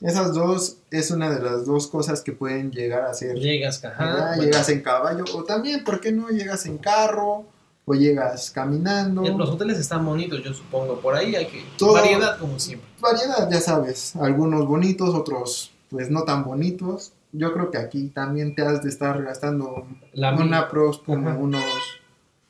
esas 0.00 0.34
dos 0.34 0.78
es 0.90 1.10
una 1.10 1.30
de 1.30 1.42
las 1.42 1.66
dos 1.66 1.86
cosas 1.88 2.22
que 2.22 2.32
pueden 2.32 2.70
llegar 2.70 3.02
a 3.02 3.12
ser. 3.14 3.36
Llegas, 3.38 3.84
ajá. 3.84 4.34
bueno, 4.36 4.42
Llegas 4.42 4.68
en 4.68 4.82
caballo, 4.82 5.24
o 5.34 5.44
también, 5.44 5.84
¿por 5.84 6.00
qué 6.00 6.10
no 6.12 6.28
llegas 6.28 6.66
en 6.66 6.78
carro? 6.78 7.44
O 7.86 7.94
llegas 7.94 8.50
caminando. 8.50 9.22
Los 9.36 9.50
hoteles 9.50 9.78
están 9.78 10.04
bonitos, 10.06 10.42
yo 10.44 10.52
supongo. 10.54 11.00
Por 11.00 11.14
ahí 11.14 11.34
hay 11.34 11.46
que. 11.46 11.64
Todo- 11.76 11.94
Variedad, 11.94 12.38
como 12.38 12.58
siempre. 12.60 12.88
Variedad, 13.00 13.50
ya 13.50 13.60
sabes. 13.60 14.14
Algunos 14.16 14.66
bonitos, 14.66 15.14
otros 15.14 15.72
pues 15.90 16.08
no 16.10 16.22
tan 16.22 16.44
bonitos. 16.44 17.12
Yo 17.32 17.52
creo 17.52 17.70
que 17.70 17.78
aquí 17.78 18.08
también 18.08 18.54
te 18.54 18.62
has 18.62 18.82
de 18.82 18.88
estar 18.90 19.20
gastando 19.22 19.86
La 20.12 20.32
una 20.34 20.68
pros 20.68 20.98
como 20.98 21.30
Ajá. 21.30 21.38
unos 21.38 21.64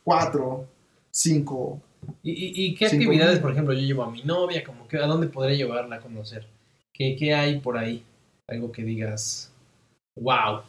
cuatro, 0.05 0.67
cinco. 1.11 1.81
¿Y, 2.23 2.31
y, 2.33 2.67
y 2.67 2.75
qué 2.75 2.89
Cinco 2.89 3.05
actividades, 3.05 3.35
mil. 3.35 3.43
por 3.43 3.53
ejemplo, 3.53 3.75
yo 3.75 3.81
llevo 3.81 4.03
a 4.05 4.11
mi 4.11 4.23
novia? 4.23 4.65
Como 4.65 4.89
que, 4.89 4.99
¿A 4.99 5.07
dónde 5.07 5.27
podría 5.29 5.57
llevarla 5.57 5.97
a 5.97 6.01
conocer? 6.01 6.47
¿Qué, 7.01 7.17
qué 7.19 7.35
hay 7.35 7.61
por 7.61 7.79
ahí? 7.79 8.05
Algo 8.47 8.71
que 8.71 8.83
digas, 8.83 9.51
wow. 10.17 10.61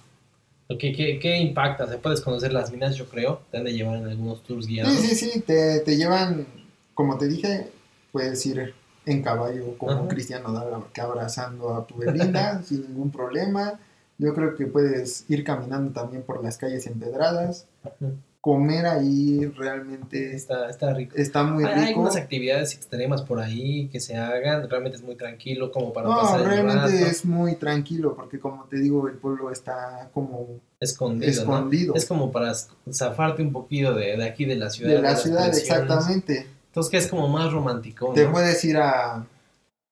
¿O 0.70 0.78
¿Qué, 0.78 0.94
qué, 0.94 1.20
qué 1.20 1.36
impacta? 1.39 1.89
¿Se 1.89 1.98
puedes 1.98 2.22
conocer 2.22 2.54
las 2.54 2.72
minas, 2.72 2.96
yo 2.96 3.10
creo? 3.10 3.41
Te 3.52 3.58
han 3.58 3.65
de 3.65 3.74
llevar 3.74 3.98
en 3.98 4.08
algunos 4.08 4.41
tours 4.41 4.65
guiados. 4.65 4.94
Sí, 4.94 5.08
sí, 5.08 5.30
sí, 5.30 5.41
te, 5.41 5.82
te 5.82 5.98
llevan, 5.98 6.48
como 6.94 7.17
te 7.17 7.28
dije, 7.28 7.70
puedes 8.13 8.46
ir 8.46 8.74
en 9.06 9.22
caballo 9.22 9.78
como 9.78 9.91
Ajá. 9.91 10.08
Cristiano 10.08 10.88
que 10.94 11.02
abrazando 11.02 11.76
a 11.76 11.86
tu 11.86 11.98
Belinda 11.98 12.63
sin 12.65 12.84
ningún 12.84 13.12
problema. 13.12 13.78
Yo 14.17 14.34
creo 14.34 14.56
que 14.56 14.67
puedes 14.67 15.30
ir 15.30 15.44
caminando 15.44 15.91
también 15.91 16.24
por 16.24 16.41
las 16.41 16.58
calles 16.58 16.88
empedradas. 16.88 17.67
Ujú. 17.84 18.13
Comer 18.42 18.88
ahí 18.88 19.46
realmente 19.56 20.34
Está, 20.36 20.68
está 20.68 20.92
rico. 20.96 21.16
está 21.16 21.44
muy 21.44 21.64
Hay, 21.64 21.70
hay 21.74 21.76
rico. 21.82 21.90
algunas 21.90 22.16
actividades 22.16 22.74
extremas 22.74 23.22
por 23.22 23.40
ahí 23.40 23.88
que 23.90 24.00
se 24.00 24.18
hagan. 24.18 24.68
Realmente 24.68 24.98
es 24.98 25.04
muy 25.04 25.16
tranquilo, 25.16 25.72
como 25.72 25.94
para 25.94 26.10
No, 26.10 26.16
pasar 26.18 26.40
el 26.42 26.48
realmente 26.48 26.82
rato. 26.82 27.06
es 27.06 27.24
muy 27.24 27.54
tranquilo 27.56 28.16
porque 28.16 28.40
como 28.40 28.64
te 28.66 28.78
digo, 28.78 29.08
el 29.08 29.14
pueblo 29.14 29.52
está 29.52 30.10
como 30.14 30.60
Escondido, 30.80 31.28
¿no? 31.46 31.52
escondido 31.54 31.94
Es 31.94 32.06
como 32.08 32.32
para 32.32 32.52
zafarte 32.92 33.44
un 33.44 33.52
poquito 33.52 33.94
de, 33.94 34.18
de 34.18 34.24
aquí, 34.26 34.46
de 34.46 34.56
la 34.56 34.72
ciudad. 34.72 34.96
de 34.96 35.02
la 35.04 35.16
ciudad, 35.16 35.48
exactamente. 35.48 36.48
Entonces, 36.66 36.90
que 36.90 36.98
es 36.98 37.08
como 37.08 37.28
más 37.28 37.54
romántico, 37.54 38.12
Te 38.14 38.26
¿no? 38.26 38.32
puedes 38.32 38.64
ir 38.66 38.78
a, 38.78 39.24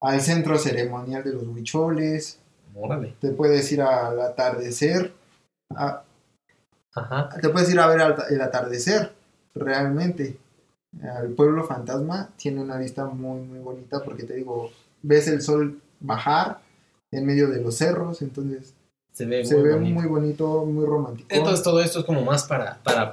al 0.01 0.21
centro 0.21 0.57
ceremonial 0.57 1.23
de 1.23 1.33
los 1.33 1.43
huicholes, 1.45 2.39
Órale. 2.73 3.13
te 3.19 3.29
puedes 3.29 3.71
ir 3.71 3.81
al 3.83 4.19
atardecer, 4.19 5.13
a- 5.75 6.01
Ajá. 6.99 7.29
te 7.41 7.49
puedes 7.49 7.69
ir 7.71 7.79
a 7.79 7.87
ver 7.87 8.15
el 8.29 8.41
atardecer, 8.41 9.13
realmente. 9.55 10.37
El 11.21 11.33
pueblo 11.33 11.63
fantasma 11.65 12.29
tiene 12.37 12.61
una 12.61 12.77
vista 12.77 13.05
muy, 13.05 13.41
muy 13.41 13.59
bonita 13.59 14.03
porque 14.03 14.23
te 14.23 14.33
digo, 14.33 14.71
ves 15.03 15.27
el 15.27 15.41
sol 15.41 15.79
bajar 15.99 16.61
en 17.11 17.25
medio 17.25 17.47
de 17.49 17.61
los 17.61 17.75
cerros, 17.77 18.21
entonces 18.21 18.73
Se 19.13 19.25
ve 19.25 19.45
se 19.45 19.55
muy 19.55 19.63
ve 19.63 19.73
bonito. 19.75 19.93
muy 19.99 20.07
bonito, 20.07 20.65
muy 20.65 20.85
romántico. 20.85 21.27
Entonces, 21.31 21.63
todo 21.63 21.79
esto 21.81 21.99
es 21.99 22.05
como 22.05 22.23
más 22.23 22.45
para, 22.45 22.79
para 22.83 23.11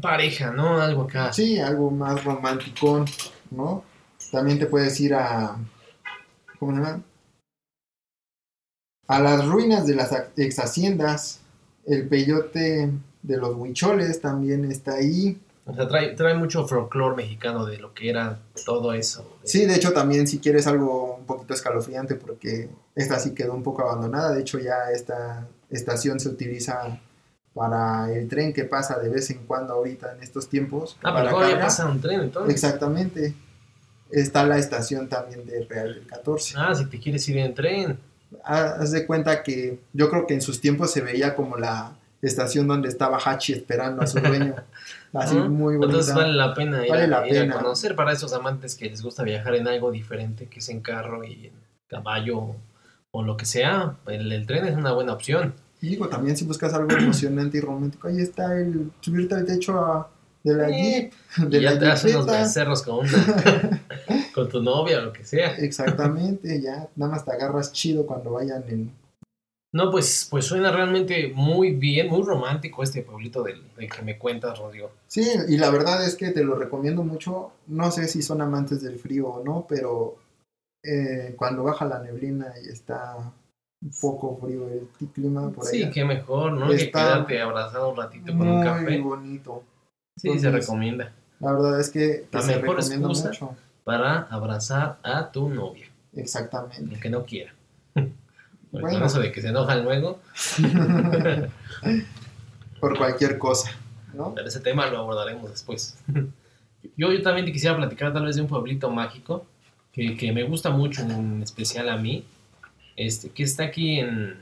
pareja, 0.00 0.50
¿no? 0.50 0.80
Algo 0.80 1.02
acá. 1.02 1.32
Sí, 1.32 1.58
algo 1.58 1.90
más 1.90 2.22
romántico, 2.24 3.04
¿no? 3.50 3.84
También 4.30 4.58
te 4.58 4.66
puedes 4.66 4.98
ir 5.00 5.14
a. 5.14 5.56
¿Cómo 6.58 6.72
se 6.72 6.78
llama? 6.82 7.02
A 9.06 9.20
las 9.20 9.46
ruinas 9.46 9.86
de 9.86 9.94
las 9.94 10.12
ex 10.36 10.58
haciendas. 10.58 11.40
El 11.86 12.08
peyote 12.08 12.90
de 13.24 13.38
los 13.38 13.56
huicholes 13.56 14.20
también 14.20 14.70
está 14.70 14.94
ahí. 14.94 15.40
O 15.66 15.74
sea, 15.74 15.88
trae, 15.88 16.14
trae 16.14 16.34
mucho 16.34 16.68
folclore 16.68 17.16
mexicano 17.16 17.64
de 17.64 17.78
lo 17.78 17.94
que 17.94 18.10
era 18.10 18.38
todo 18.66 18.92
eso. 18.92 19.38
Sí, 19.44 19.64
de 19.64 19.74
hecho, 19.74 19.94
también 19.94 20.26
si 20.26 20.38
quieres 20.38 20.66
algo 20.66 21.16
un 21.16 21.24
poquito 21.24 21.54
escalofriante, 21.54 22.16
porque 22.16 22.68
esta 22.94 23.18
sí 23.18 23.34
quedó 23.34 23.54
un 23.54 23.62
poco 23.62 23.82
abandonada. 23.82 24.34
De 24.34 24.42
hecho, 24.42 24.58
ya 24.58 24.90
esta 24.92 25.48
estación 25.70 26.20
se 26.20 26.28
utiliza 26.28 27.00
para 27.54 28.12
el 28.12 28.28
tren 28.28 28.52
que 28.52 28.64
pasa 28.64 28.98
de 28.98 29.08
vez 29.08 29.30
en 29.30 29.46
cuando 29.46 29.72
ahorita 29.72 30.14
en 30.14 30.22
estos 30.22 30.50
tiempos. 30.50 30.98
Ah, 31.02 31.14
para 31.14 31.34
pero 31.34 31.58
pasa 31.58 31.86
un 31.86 32.00
tren, 32.00 32.20
entonces. 32.20 32.52
Exactamente. 32.52 33.34
Está 34.10 34.44
la 34.44 34.58
estación 34.58 35.08
también 35.08 35.46
de 35.46 35.64
Real 35.64 35.94
del 35.94 36.06
14. 36.06 36.56
Ah, 36.58 36.74
si 36.74 36.84
te 36.86 37.00
quieres 37.00 37.26
ir 37.30 37.38
en 37.38 37.54
tren. 37.54 37.98
Haz 38.44 38.90
de 38.90 39.06
cuenta 39.06 39.42
que 39.42 39.78
yo 39.94 40.10
creo 40.10 40.26
que 40.26 40.34
en 40.34 40.42
sus 40.42 40.60
tiempos 40.60 40.90
se 40.90 41.00
veía 41.00 41.34
como 41.34 41.56
la 41.56 41.96
estación 42.26 42.66
donde 42.66 42.88
estaba 42.88 43.18
Hachi 43.18 43.52
esperando 43.52 44.02
a 44.02 44.06
su 44.06 44.18
dueño. 44.20 44.54
Así 45.12 45.36
Ah, 45.38 45.44
muy 45.48 45.76
bonita. 45.76 45.86
Entonces 45.86 46.14
vale 46.14 46.32
la 46.32 46.54
pena 46.54 46.82
ir, 46.84 46.90
Vale 46.90 47.04
a, 47.04 47.06
la 47.06 47.28
ir 47.28 47.38
a 47.38 47.40
pena. 47.42 47.54
conocer 47.56 47.94
para 47.94 48.12
esos 48.12 48.32
amantes 48.32 48.74
que 48.76 48.88
les 48.90 49.02
gusta 49.02 49.22
viajar 49.22 49.54
en 49.54 49.68
algo 49.68 49.90
diferente, 49.92 50.46
que 50.48 50.58
es 50.58 50.68
en 50.68 50.80
carro 50.80 51.22
y 51.24 51.46
en 51.46 51.52
caballo 51.88 52.56
o 53.12 53.22
lo 53.22 53.36
que 53.36 53.46
sea. 53.46 53.96
El, 54.06 54.30
el 54.32 54.46
tren 54.46 54.66
es 54.66 54.76
una 54.76 54.92
buena 54.92 55.12
opción. 55.12 55.54
Y 55.80 55.88
digo, 55.90 56.08
también 56.08 56.36
si 56.36 56.44
buscas 56.44 56.74
algo 56.74 56.90
emocionante 56.98 57.58
y 57.58 57.60
romántico, 57.60 58.08
ahí 58.08 58.20
está 58.20 58.58
el 58.58 58.90
subirte 59.00 59.34
al 59.36 59.44
techo 59.46 59.78
a- 59.78 60.10
de 60.42 60.54
la 60.54 60.68
Sí. 60.68 60.74
Jeep, 60.74 61.12
Y 61.38 61.44
de 61.46 61.60
ya 61.62 61.70
la 61.72 61.78
te 61.78 61.84
das 61.86 62.04
unos 62.04 62.26
becerros 62.26 62.82
con, 62.82 62.98
una- 63.06 63.82
con 64.34 64.48
tu 64.50 64.62
novia 64.62 64.98
o 64.98 65.02
lo 65.02 65.12
que 65.12 65.24
sea. 65.24 65.54
Exactamente, 65.56 66.60
ya 66.60 66.88
nada 66.96 67.12
más 67.12 67.24
te 67.24 67.32
agarras 67.32 67.72
chido 67.72 68.04
cuando 68.04 68.32
vayan 68.32 68.62
en... 68.68 68.92
No, 69.74 69.90
pues, 69.90 70.28
pues 70.30 70.44
suena 70.44 70.70
realmente 70.70 71.32
muy 71.34 71.72
bien, 71.72 72.08
muy 72.08 72.22
romántico 72.22 72.82
este 72.84 73.02
pueblito 73.02 73.42
del, 73.42 73.60
del 73.76 73.90
que 73.90 74.02
me 74.02 74.16
cuentas, 74.16 74.58
Rodrigo. 74.58 74.92
Sí, 75.08 75.28
y 75.48 75.56
la 75.56 75.68
verdad 75.70 76.04
es 76.04 76.14
que 76.14 76.30
te 76.30 76.44
lo 76.44 76.54
recomiendo 76.54 77.02
mucho. 77.02 77.50
No 77.66 77.90
sé 77.90 78.06
si 78.06 78.22
son 78.22 78.40
amantes 78.40 78.82
del 78.82 79.00
frío 79.00 79.26
o 79.28 79.44
no, 79.44 79.66
pero 79.68 80.14
eh, 80.84 81.34
cuando 81.36 81.64
baja 81.64 81.86
la 81.86 81.98
neblina 81.98 82.54
y 82.64 82.68
está 82.68 83.16
un 83.82 83.90
poco 84.00 84.38
frío 84.40 84.68
el 84.68 84.86
clima 85.12 85.50
por 85.50 85.64
Sí, 85.66 85.82
allá. 85.82 85.92
qué 85.92 86.04
mejor, 86.04 86.52
¿no? 86.52 86.68
Que 86.68 86.76
Está 86.76 87.00
quedarte 87.26 87.40
abrazado 87.40 87.90
un 87.90 87.96
ratito 87.96 88.26
con 88.38 88.46
un 88.46 88.56
muy 88.58 88.64
café. 88.64 89.00
bonito. 89.00 89.64
Sí, 90.16 90.38
se 90.38 90.50
recomienda. 90.52 91.12
La 91.40 91.50
verdad 91.52 91.80
es 91.80 91.90
que, 91.90 92.28
que 92.30 92.36
La 92.36 92.42
se 92.42 92.56
mejor 92.60 92.76
excusa. 92.76 93.26
mucho. 93.28 93.56
Para 93.82 94.20
abrazar 94.30 94.98
a 95.02 95.32
tu 95.32 95.48
novia, 95.48 95.86
Exactamente. 96.12 96.94
el 96.94 97.00
que 97.00 97.10
no 97.10 97.24
quiera. 97.24 97.52
Bueno. 98.80 99.06
eso 99.06 99.20
de 99.20 99.30
que 99.32 99.40
se 99.42 99.48
enojan 99.48 99.84
luego, 99.84 100.20
Por 102.80 102.98
cualquier 102.98 103.38
cosa, 103.38 103.70
¿no? 104.12 104.34
pero 104.34 104.48
ese 104.48 104.60
tema 104.60 104.86
lo 104.88 104.98
abordaremos 104.98 105.50
después. 105.50 105.96
Yo, 106.96 107.10
yo 107.12 107.22
también 107.22 107.46
te 107.46 107.52
quisiera 107.52 107.76
platicar 107.76 108.12
tal 108.12 108.26
vez 108.26 108.36
de 108.36 108.42
un 108.42 108.48
pueblito 108.48 108.90
mágico 108.90 109.46
que, 109.92 110.16
que 110.16 110.32
me 110.32 110.42
gusta 110.44 110.70
mucho, 110.70 111.02
en 111.02 111.42
especial 111.42 111.88
a 111.88 111.96
mí, 111.96 112.24
este, 112.96 113.30
que 113.30 113.42
está 113.42 113.64
aquí 113.64 114.00
en, 114.00 114.36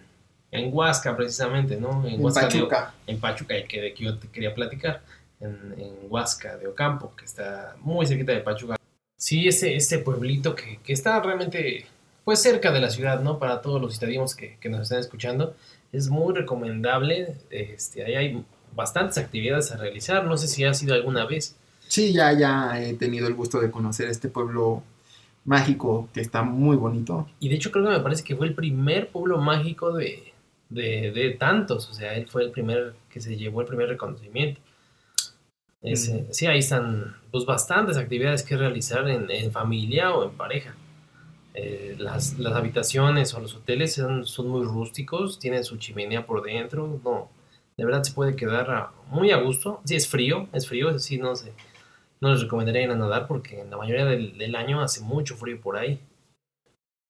en 0.50 0.70
Huasca 0.74 1.16
precisamente, 1.16 1.76
¿no? 1.76 2.06
En 2.06 2.20
Huasca 2.20 2.40
de- 2.42 2.46
Pachuca. 2.54 2.94
en 3.06 3.20
Pachuca, 3.20 3.56
y 3.58 3.64
que 3.64 3.80
de 3.80 3.94
que 3.94 4.04
yo 4.04 4.18
te 4.18 4.28
quería 4.28 4.54
platicar, 4.54 5.02
en, 5.40 5.56
en 5.78 5.92
Huasca 6.08 6.56
de 6.56 6.66
Ocampo, 6.66 7.14
que 7.16 7.24
está 7.24 7.76
muy 7.80 8.06
cerquita 8.06 8.32
de 8.32 8.40
Pachuca. 8.40 8.76
Sí, 9.16 9.46
ese, 9.46 9.76
ese 9.76 9.98
pueblito 10.00 10.54
que, 10.54 10.78
que 10.82 10.92
está 10.92 11.20
realmente 11.20 11.86
pues 12.24 12.40
cerca 12.40 12.70
de 12.72 12.80
la 12.80 12.90
ciudad, 12.90 13.20
¿no? 13.20 13.38
Para 13.38 13.60
todos 13.62 13.80
los 13.80 13.94
citadinos 13.94 14.34
que, 14.34 14.56
que 14.60 14.68
nos 14.68 14.82
están 14.82 15.00
escuchando, 15.00 15.54
es 15.92 16.08
muy 16.08 16.34
recomendable. 16.34 17.36
Este, 17.50 18.04
ahí 18.04 18.14
hay 18.14 18.44
bastantes 18.74 19.18
actividades 19.18 19.72
a 19.72 19.76
realizar. 19.76 20.24
No 20.24 20.36
sé 20.36 20.48
si 20.48 20.64
has 20.64 20.82
ido 20.82 20.94
alguna 20.94 21.26
vez. 21.26 21.56
Sí, 21.88 22.12
ya, 22.12 22.32
ya 22.32 22.80
he 22.82 22.94
tenido 22.94 23.26
el 23.26 23.34
gusto 23.34 23.60
de 23.60 23.70
conocer 23.70 24.08
este 24.08 24.28
pueblo 24.28 24.82
mágico 25.44 26.08
que 26.14 26.20
está 26.20 26.42
muy 26.42 26.76
bonito. 26.76 27.28
Y 27.40 27.48
de 27.48 27.56
hecho 27.56 27.70
creo 27.72 27.84
que 27.84 27.90
me 27.90 28.00
parece 28.00 28.22
que 28.24 28.36
fue 28.36 28.46
el 28.46 28.54
primer 28.54 29.08
pueblo 29.08 29.38
mágico 29.38 29.92
de, 29.92 30.32
de, 30.70 31.10
de 31.12 31.30
tantos. 31.32 31.90
O 31.90 31.94
sea, 31.94 32.14
él 32.14 32.28
fue 32.28 32.44
el 32.44 32.50
primer 32.50 32.94
que 33.10 33.20
se 33.20 33.36
llevó 33.36 33.60
el 33.60 33.66
primer 33.66 33.88
reconocimiento. 33.88 34.60
Ese- 35.82 36.26
Sí, 36.32 36.46
ahí 36.46 36.60
están 36.60 37.16
pues, 37.30 37.44
bastantes 37.44 37.96
actividades 37.96 38.42
que 38.42 38.56
realizar 38.56 39.08
en, 39.08 39.30
en 39.30 39.50
familia 39.50 40.12
o 40.14 40.24
en 40.24 40.36
pareja. 40.36 40.74
Eh, 41.54 41.96
las, 41.98 42.38
las 42.38 42.54
habitaciones 42.54 43.34
o 43.34 43.40
los 43.40 43.54
hoteles 43.54 43.94
son, 43.94 44.24
son 44.26 44.48
muy 44.48 44.64
rústicos, 44.64 45.38
tienen 45.38 45.64
su 45.64 45.76
chimenea 45.76 46.26
por 46.26 46.42
dentro. 46.42 47.00
No, 47.04 47.30
de 47.76 47.84
verdad 47.84 48.02
se 48.04 48.12
puede 48.12 48.36
quedar 48.36 48.70
a- 48.70 48.92
muy 49.08 49.30
a 49.32 49.36
gusto. 49.38 49.80
Sí, 49.84 49.96
es 49.96 50.08
frío, 50.08 50.48
es 50.52 50.66
frío, 50.68 50.90
eso 50.90 50.98
sí, 50.98 51.18
no 51.18 51.36
sé. 51.36 51.52
No 52.20 52.30
les 52.32 52.42
recomendaría 52.42 52.82
ir 52.84 52.90
a 52.90 52.96
nadar 52.96 53.26
porque 53.28 53.60
en 53.60 53.70
la 53.70 53.76
mayoría 53.78 54.06
del, 54.06 54.38
del 54.38 54.54
año 54.56 54.80
hace 54.82 55.02
mucho 55.02 55.36
frío 55.36 55.60
por 55.60 55.76
ahí. 55.76 56.00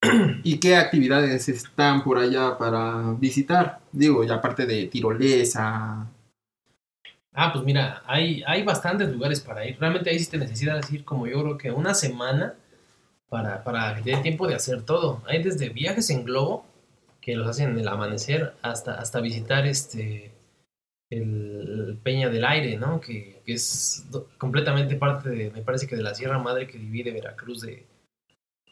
¿Y 0.45 0.59
qué 0.61 0.77
actividades 0.77 1.49
están 1.49 2.03
por 2.03 2.19
allá 2.19 2.57
para 2.59 3.13
visitar? 3.19 3.81
Digo, 3.93 4.25
ya 4.25 4.35
aparte 4.35 4.67
de 4.67 4.87
tirolesa. 4.87 6.07
Ah, 7.35 7.51
pues 7.53 7.65
mira, 7.65 8.03
hay, 8.07 8.43
hay 8.47 8.63
bastantes 8.63 9.09
lugares 9.11 9.41
para 9.41 9.67
ir. 9.67 9.79
Realmente 9.79 10.11
ahí 10.11 10.19
sí 10.19 10.31
te 10.31 10.39
necesitas 10.39 10.91
ir 10.93 11.05
como 11.05 11.27
yo 11.27 11.43
creo 11.43 11.59
que 11.59 11.71
una 11.71 11.95
semana 11.95 12.55
para, 13.33 13.65
para 13.65 13.95
que 13.95 14.03
te 14.03 14.11
dé 14.11 14.19
tiempo 14.19 14.47
de 14.47 14.55
hacer 14.55 14.83
todo. 14.83 15.23
Hay 15.27 15.43
desde 15.43 15.71
viajes 15.71 16.11
en 16.11 16.23
globo, 16.23 16.67
que 17.23 17.35
los 17.35 17.49
hacen 17.49 17.71
en 17.71 17.79
el 17.79 17.89
amanecer, 17.89 18.53
hasta, 18.61 18.97
hasta 18.97 19.23
visitar 19.23 19.67
este 19.67 20.33
el 21.09 21.99
Peña 22.03 22.29
del 22.29 22.45
Aire, 22.45 22.77
¿no? 22.77 23.01
Que, 23.01 23.41
que 23.47 23.55
es 23.55 24.07
completamente 24.37 24.97
parte 24.97 25.31
de, 25.31 25.51
me 25.51 25.63
parece 25.63 25.87
que 25.87 25.97
de 25.97 26.03
la 26.03 26.15
Sierra 26.15 26.39
Madre 26.39 26.67
que 26.67 26.77
divide 26.77 27.11
Veracruz 27.11 27.63
de, 27.63 27.87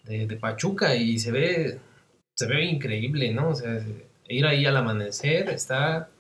de, 0.04 0.26
de 0.26 0.36
Pachuca 0.36 0.94
y 0.94 1.18
se 1.18 1.32
ve, 1.32 1.78
se 2.34 2.46
ve 2.46 2.64
increíble, 2.64 3.32
¿no? 3.32 3.48
O 3.48 3.54
sea, 3.54 3.82
ir 4.28 4.44
ahí 4.44 4.66
al 4.66 4.76
amanecer 4.76 5.48
está, 5.48 6.10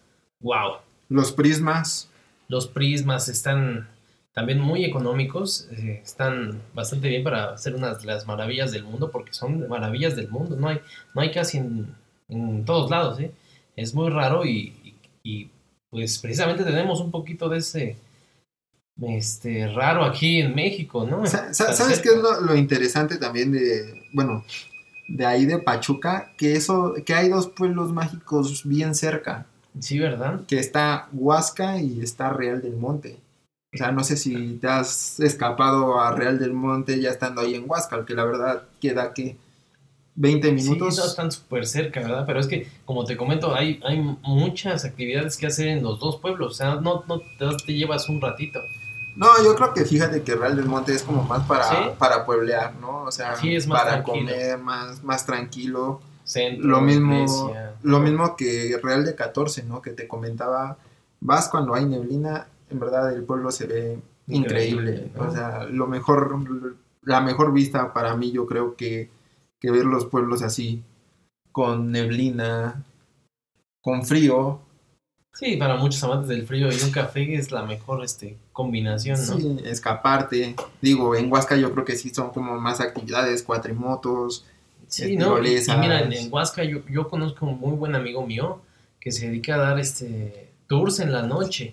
wow. 0.40 0.78
Los 1.10 1.32
prismas. 1.32 2.10
Los 2.48 2.68
prismas 2.68 3.28
están 3.28 3.86
también 4.32 4.60
muy 4.60 4.84
económicos, 4.84 5.68
eh, 5.72 6.00
están 6.04 6.62
bastante 6.74 7.08
bien 7.08 7.24
para 7.24 7.52
hacer 7.54 7.74
unas 7.74 8.00
de 8.00 8.06
las 8.06 8.26
maravillas 8.26 8.70
del 8.72 8.84
mundo, 8.84 9.10
porque 9.10 9.32
son 9.32 9.68
maravillas 9.68 10.14
del 10.16 10.28
mundo, 10.30 10.56
no 10.56 10.68
hay, 10.68 10.80
no 11.14 11.20
hay 11.22 11.32
casi 11.32 11.58
en, 11.58 11.94
en 12.28 12.64
todos 12.64 12.90
lados, 12.90 13.18
¿eh? 13.20 13.32
Es 13.76 13.94
muy 13.94 14.08
raro 14.10 14.44
y, 14.44 14.72
y- 14.84 14.94
y, 15.22 15.50
pues 15.90 16.18
precisamente 16.18 16.64
tenemos 16.64 17.00
un 17.00 17.10
poquito 17.10 17.48
de 17.48 17.58
ese 17.58 17.96
este 19.02 19.66
raro 19.72 20.04
aquí 20.04 20.40
en 20.40 20.54
México, 20.54 21.06
¿no? 21.06 21.26
Sa- 21.26 21.52
sa- 21.54 21.66
Tan 21.66 21.74
¿Sabes 21.74 22.00
qué 22.00 22.10
es 22.10 22.16
lo, 22.18 22.40
lo 22.42 22.54
interesante 22.54 23.16
también 23.16 23.50
de, 23.50 24.02
bueno, 24.12 24.44
de 25.08 25.24
ahí 25.26 25.46
de 25.46 25.58
Pachuca? 25.58 26.32
Que 26.36 26.54
eso, 26.54 26.94
que 27.04 27.14
hay 27.14 27.28
dos 27.30 27.48
pueblos 27.48 27.92
mágicos 27.92 28.62
bien 28.68 28.94
cerca, 28.94 29.46
Sí, 29.78 29.98
¿verdad? 29.98 30.42
que 30.46 30.58
está 30.58 31.08
Huasca 31.12 31.80
y 31.80 32.00
está 32.00 32.30
Real 32.30 32.60
del 32.60 32.76
Monte. 32.76 33.16
O 33.72 33.76
sea, 33.76 33.92
no 33.92 34.02
sé 34.02 34.16
si 34.16 34.58
te 34.60 34.66
has 34.68 35.20
escapado 35.20 36.00
a 36.00 36.12
Real 36.12 36.38
del 36.38 36.52
Monte 36.52 37.00
ya 37.00 37.10
estando 37.10 37.40
ahí 37.40 37.54
en 37.54 37.64
Huasca, 37.70 38.04
que 38.04 38.14
la 38.14 38.24
verdad 38.24 38.64
queda 38.80 39.14
que 39.14 39.36
20 40.16 40.52
minutos. 40.52 40.94
Sí, 40.96 41.00
no 41.00 41.06
están 41.06 41.30
súper 41.30 41.66
cerca, 41.66 42.00
¿verdad? 42.00 42.24
Pero 42.26 42.40
es 42.40 42.48
que, 42.48 42.68
como 42.84 43.04
te 43.04 43.16
comento, 43.16 43.54
hay, 43.54 43.80
hay 43.84 43.98
muchas 44.22 44.84
actividades 44.84 45.36
que 45.36 45.46
hacer 45.46 45.68
en 45.68 45.82
los 45.84 46.00
dos 46.00 46.16
pueblos. 46.16 46.50
O 46.50 46.54
sea, 46.54 46.74
no, 46.76 47.04
no 47.06 47.20
te, 47.20 47.46
te 47.64 47.72
llevas 47.72 48.08
un 48.08 48.20
ratito. 48.20 48.58
No, 49.16 49.28
yo 49.44 49.54
creo 49.54 49.72
que 49.72 49.84
fíjate 49.84 50.22
que 50.22 50.34
Real 50.34 50.56
del 50.56 50.66
Monte 50.66 50.94
es 50.94 51.02
como 51.04 51.22
más 51.22 51.46
para, 51.46 51.64
¿Sí? 51.64 51.76
para 51.98 52.24
pueblear, 52.26 52.74
¿no? 52.76 53.04
O 53.04 53.12
sea, 53.12 53.36
Sí, 53.36 53.54
es 53.54 53.66
más 53.68 53.82
para 53.82 54.02
tranquilo. 54.02 54.26
comer, 54.32 54.58
más, 54.58 55.02
más 55.04 55.24
tranquilo. 55.26 56.00
Centro, 56.24 56.68
Lo 56.68 56.80
mismo, 56.80 57.14
iglesia. 57.14 57.74
lo 57.82 57.98
mismo 58.00 58.36
que 58.36 58.78
Real 58.82 59.04
de 59.04 59.14
14, 59.14 59.62
¿no? 59.64 59.80
Que 59.82 59.90
te 59.90 60.06
comentaba, 60.08 60.76
vas 61.20 61.48
cuando 61.48 61.74
hay 61.74 61.86
neblina, 61.86 62.46
en 62.70 62.78
verdad 62.78 63.12
el 63.14 63.24
pueblo 63.24 63.50
se 63.50 63.66
ve 63.66 63.98
increíble. 64.26 64.92
Increíble, 64.92 65.12
¿no? 65.14 65.28
O 65.28 65.30
sea, 65.30 65.64
lo 65.64 65.86
mejor, 65.86 66.36
la 67.02 67.20
mejor 67.20 67.52
vista 67.52 67.92
para 67.92 68.16
mí 68.16 68.32
yo 68.32 68.46
creo 68.46 68.76
que, 68.76 69.10
que 69.58 69.70
ver 69.70 69.84
los 69.84 70.06
pueblos 70.06 70.42
así, 70.42 70.82
con 71.52 71.90
neblina, 71.90 72.84
con 73.80 74.04
frío. 74.04 74.60
Sí, 75.32 75.56
para 75.56 75.76
muchos 75.76 76.02
amantes 76.04 76.28
del 76.28 76.46
frío 76.46 76.68
y 76.70 76.82
un 76.82 76.90
café 76.90 77.34
es 77.34 77.50
la 77.52 77.62
mejor 77.62 78.04
este, 78.04 78.36
combinación, 78.52 79.16
¿no? 79.26 79.36
Sí, 79.38 79.56
escaparte. 79.64 80.56
Digo, 80.82 81.14
en 81.14 81.30
Huasca 81.30 81.56
yo 81.56 81.72
creo 81.72 81.84
que 81.84 81.96
sí 81.96 82.10
son 82.10 82.30
como 82.30 82.58
más 82.60 82.80
actividades, 82.80 83.42
cuatrimotos. 83.42 84.44
Sí, 84.88 85.16
¿no? 85.16 85.38
Y, 85.38 85.60
mira, 85.78 86.00
en, 86.00 86.12
en 86.12 86.32
Huasca 86.32 86.64
yo, 86.64 86.80
yo 86.88 87.08
conozco 87.08 87.46
un 87.46 87.60
muy 87.60 87.76
buen 87.76 87.94
amigo 87.94 88.26
mío 88.26 88.60
que 88.98 89.12
se 89.12 89.28
dedica 89.28 89.54
a 89.54 89.58
dar 89.58 89.78
este 89.78 90.50
tours 90.66 91.00
en 91.00 91.12
la 91.12 91.22
noche, 91.22 91.72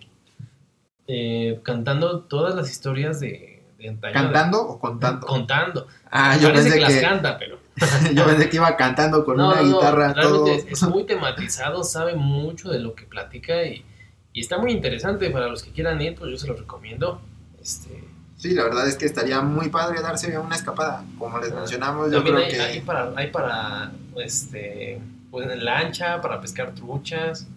eh, 1.08 1.60
cantando 1.64 2.22
todas 2.22 2.56
las 2.56 2.70
historias 2.70 3.20
de, 3.20 3.64
de 3.78 3.90
antaño. 3.90 4.14
¿Cantando 4.14 4.62
o 4.62 4.80
contando? 4.80 5.26
Contando. 5.26 5.88
ah, 6.12 6.38
yo 6.38 6.50
Parece 6.50 6.64
pensé 6.64 6.76
que 6.76 6.82
las 6.82 6.94
que, 6.94 7.02
canta, 7.02 7.38
pero... 7.38 7.60
yo 8.14 8.26
pensé 8.26 8.50
que 8.50 8.56
iba 8.58 8.76
cantando 8.76 9.24
con 9.24 9.38
No, 9.38 9.48
una 9.52 9.62
no, 9.62 9.68
guitarra 9.76 10.14
todo. 10.14 10.48
es, 10.48 10.66
es 10.68 10.84
muy 10.84 11.06
tematizado, 11.06 11.84
sabe 11.84 12.16
mucho 12.16 12.70
de 12.70 12.80
lo 12.80 12.96
que 12.96 13.06
platica 13.06 13.64
y, 13.64 13.86
y 14.34 14.42
está 14.42 14.58
muy 14.58 14.72
interesante 14.72 15.30
para 15.30 15.48
los 15.48 15.64
que 15.64 15.72
quieran 15.72 16.02
ir, 16.02 16.16
pues 16.16 16.32
yo 16.32 16.38
se 16.38 16.48
lo 16.48 16.56
recomiendo. 16.56 17.22
Este, 17.62 18.04
Sí, 18.38 18.54
la 18.54 18.66
verdad 18.66 18.88
es 18.88 18.96
que 18.98 19.08
estaría 19.08 19.42
muy 19.42 19.70
padre 19.70 20.00
darse 20.00 20.38
una 20.38 20.56
escapada. 20.56 21.04
Como 21.18 21.40
les 21.40 21.52
mencionamos, 21.52 22.12
yo 22.12 22.18
También 22.18 22.36
creo 22.36 22.46
hay, 22.48 22.52
que 22.54 22.62
hay 22.62 22.82
para, 22.82 23.12
hay 23.16 23.32
para, 23.32 23.92
este, 24.18 25.02
pues 25.32 25.50
en 25.50 25.66
lancha, 25.66 26.22
para 26.22 26.40
pescar 26.40 26.76
truchas, 26.76 27.48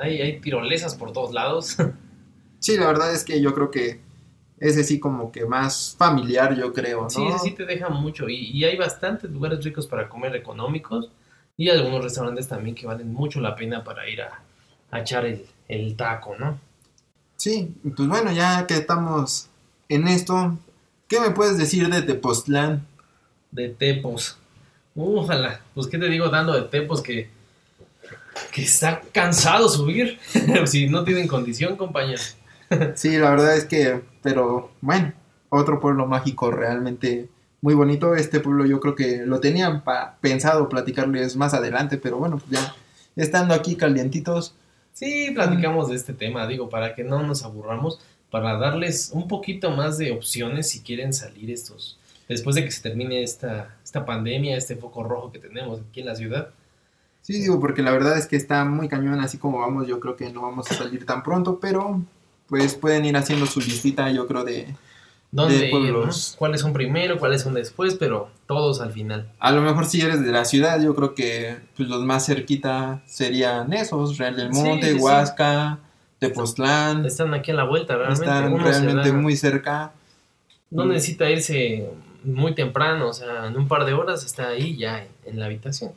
hay, 0.00 0.22
hay 0.22 0.40
tirolesas 0.40 0.94
por 0.94 1.12
todos 1.12 1.32
lados. 1.34 1.76
sí, 2.58 2.76
la 2.76 2.86
verdad 2.86 3.12
es 3.12 3.24
que 3.24 3.40
yo 3.40 3.54
creo 3.54 3.70
que 3.70 4.00
ese 4.60 4.84
sí 4.84 4.98
como 4.98 5.30
que 5.30 5.46
más 5.46 5.94
familiar, 5.96 6.56
yo 6.56 6.72
creo, 6.72 7.02
¿no? 7.02 7.10
Sí, 7.10 7.24
ese 7.26 7.38
sí 7.38 7.50
te 7.52 7.64
deja 7.64 7.88
mucho 7.88 8.28
y, 8.28 8.50
y 8.50 8.64
hay 8.64 8.76
bastantes 8.76 9.30
lugares 9.30 9.64
ricos 9.64 9.86
para 9.86 10.08
comer 10.08 10.34
económicos 10.34 11.10
y 11.56 11.68
algunos 11.68 12.02
restaurantes 12.02 12.48
también 12.48 12.74
que 12.74 12.86
valen 12.86 13.12
mucho 13.12 13.40
la 13.40 13.54
pena 13.54 13.84
para 13.84 14.08
ir 14.08 14.22
a, 14.22 14.42
a 14.90 15.00
echar 15.00 15.26
el, 15.26 15.44
el 15.68 15.96
taco, 15.96 16.36
¿no? 16.38 16.58
Sí, 17.36 17.72
pues 17.96 18.08
bueno, 18.08 18.32
ya 18.32 18.66
que 18.66 18.74
estamos 18.74 19.48
en 19.88 20.08
esto, 20.08 20.58
¿qué 21.06 21.20
me 21.20 21.30
puedes 21.30 21.56
decir 21.56 21.88
de 21.88 22.02
Tepoztlán? 22.02 22.84
De 23.52 23.68
tepos. 23.68 24.36
Ojalá, 24.96 25.60
pues 25.74 25.86
qué 25.86 25.98
te 25.98 26.08
digo 26.08 26.28
dando 26.28 26.52
de 26.52 26.62
tepos 26.62 27.00
que, 27.00 27.30
que 28.52 28.62
está 28.62 29.00
cansado 29.12 29.68
subir, 29.68 30.18
si 30.66 30.88
no 30.88 31.04
tienen 31.04 31.28
condición, 31.28 31.76
compañero. 31.76 32.20
Sí, 32.94 33.16
la 33.16 33.30
verdad 33.30 33.56
es 33.56 33.64
que, 33.64 34.02
pero 34.22 34.70
bueno, 34.80 35.12
otro 35.48 35.80
pueblo 35.80 36.06
mágico 36.06 36.50
realmente 36.50 37.28
muy 37.62 37.74
bonito. 37.74 38.14
Este 38.14 38.40
pueblo 38.40 38.66
yo 38.66 38.78
creo 38.80 38.94
que 38.94 39.24
lo 39.24 39.40
tenían 39.40 39.82
pensado 40.20 40.68
platicarles 40.68 41.36
más 41.36 41.54
adelante, 41.54 41.96
pero 41.96 42.18
bueno, 42.18 42.38
pues 42.38 42.50
ya 42.60 42.74
estando 43.16 43.54
aquí 43.54 43.74
calientitos, 43.74 44.54
Sí, 44.98 45.30
platicamos 45.32 45.90
de 45.90 45.94
este 45.94 46.12
tema, 46.12 46.48
digo, 46.48 46.68
para 46.68 46.96
que 46.96 47.04
no 47.04 47.22
nos 47.22 47.44
aburramos, 47.44 48.00
para 48.32 48.58
darles 48.58 49.12
un 49.12 49.28
poquito 49.28 49.70
más 49.70 49.96
de 49.96 50.10
opciones 50.10 50.70
si 50.70 50.80
quieren 50.80 51.12
salir 51.12 51.52
estos, 51.52 52.00
después 52.28 52.56
de 52.56 52.64
que 52.64 52.72
se 52.72 52.82
termine 52.82 53.22
esta, 53.22 53.76
esta 53.84 54.04
pandemia, 54.04 54.56
este 54.56 54.74
foco 54.74 55.04
rojo 55.04 55.30
que 55.30 55.38
tenemos 55.38 55.82
aquí 55.88 56.00
en 56.00 56.06
la 56.06 56.16
ciudad. 56.16 56.48
Sí, 57.22 57.34
digo, 57.34 57.60
porque 57.60 57.80
la 57.80 57.92
verdad 57.92 58.18
es 58.18 58.26
que 58.26 58.34
está 58.34 58.64
muy 58.64 58.88
cañón, 58.88 59.20
así 59.20 59.38
como 59.38 59.60
vamos, 59.60 59.86
yo 59.86 60.00
creo 60.00 60.16
que 60.16 60.32
no 60.32 60.42
vamos 60.42 60.68
a 60.72 60.74
salir 60.74 61.06
tan 61.06 61.22
pronto, 61.22 61.60
pero 61.60 62.02
pues 62.48 62.74
pueden 62.74 63.04
ir 63.04 63.16
haciendo 63.16 63.46
su 63.46 63.60
listita, 63.60 64.10
yo 64.10 64.26
creo, 64.26 64.44
de... 64.44 64.74
¿Dónde 65.30 65.58
De 65.58 65.68
pueblos. 65.68 66.30
no? 66.32 66.38
¿Cuáles 66.38 66.62
son 66.62 66.72
primero, 66.72 67.18
cuáles 67.18 67.42
son 67.42 67.52
después? 67.52 67.96
Pero 67.96 68.30
todos 68.46 68.80
al 68.80 68.92
final. 68.92 69.30
A 69.38 69.52
lo 69.52 69.60
mejor 69.60 69.84
si 69.84 70.00
eres 70.00 70.24
de 70.24 70.32
la 70.32 70.46
ciudad, 70.46 70.80
yo 70.82 70.94
creo 70.94 71.14
que 71.14 71.58
pues, 71.76 71.86
los 71.88 72.02
más 72.02 72.24
cerquita 72.24 73.02
serían 73.06 73.70
esos, 73.74 74.16
Real 74.16 74.36
del 74.36 74.54
Sí, 74.54 74.62
Monte, 74.62 74.86
sí, 74.88 74.94
sí. 74.94 75.00
Huasca, 75.00 75.78
Tepoztlán, 76.18 77.04
Están 77.04 77.34
aquí 77.34 77.50
a 77.50 77.54
la 77.54 77.64
vuelta, 77.64 77.96
realmente. 77.96 78.24
están 78.24 78.52
Uno 78.52 78.64
realmente 78.64 79.12
muy 79.12 79.36
cerca. 79.36 79.92
No 80.70 80.86
necesita 80.86 81.28
irse 81.30 81.90
muy 82.24 82.54
temprano, 82.54 83.08
o 83.08 83.12
sea, 83.12 83.46
en 83.48 83.56
un 83.56 83.68
par 83.68 83.84
de 83.84 83.92
horas 83.92 84.24
está 84.24 84.48
ahí 84.48 84.76
ya 84.78 85.02
en, 85.02 85.08
en 85.26 85.38
la 85.40 85.46
habitación. 85.46 85.92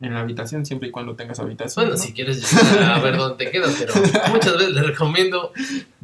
En 0.00 0.12
la 0.12 0.20
habitación, 0.20 0.66
siempre 0.66 0.88
y 0.88 0.90
cuando 0.90 1.16
tengas 1.16 1.40
habitación. 1.40 1.86
Bueno, 1.86 1.96
¿no? 1.98 2.02
si 2.02 2.12
quieres 2.12 2.52
llegar 2.52 2.92
a 2.92 2.98
ver 3.00 3.16
dónde 3.16 3.44
te 3.44 3.50
quedas, 3.50 3.76
pero 3.78 3.94
muchas 4.32 4.58
veces 4.58 4.74
les 4.74 4.86
recomiendo 4.86 5.52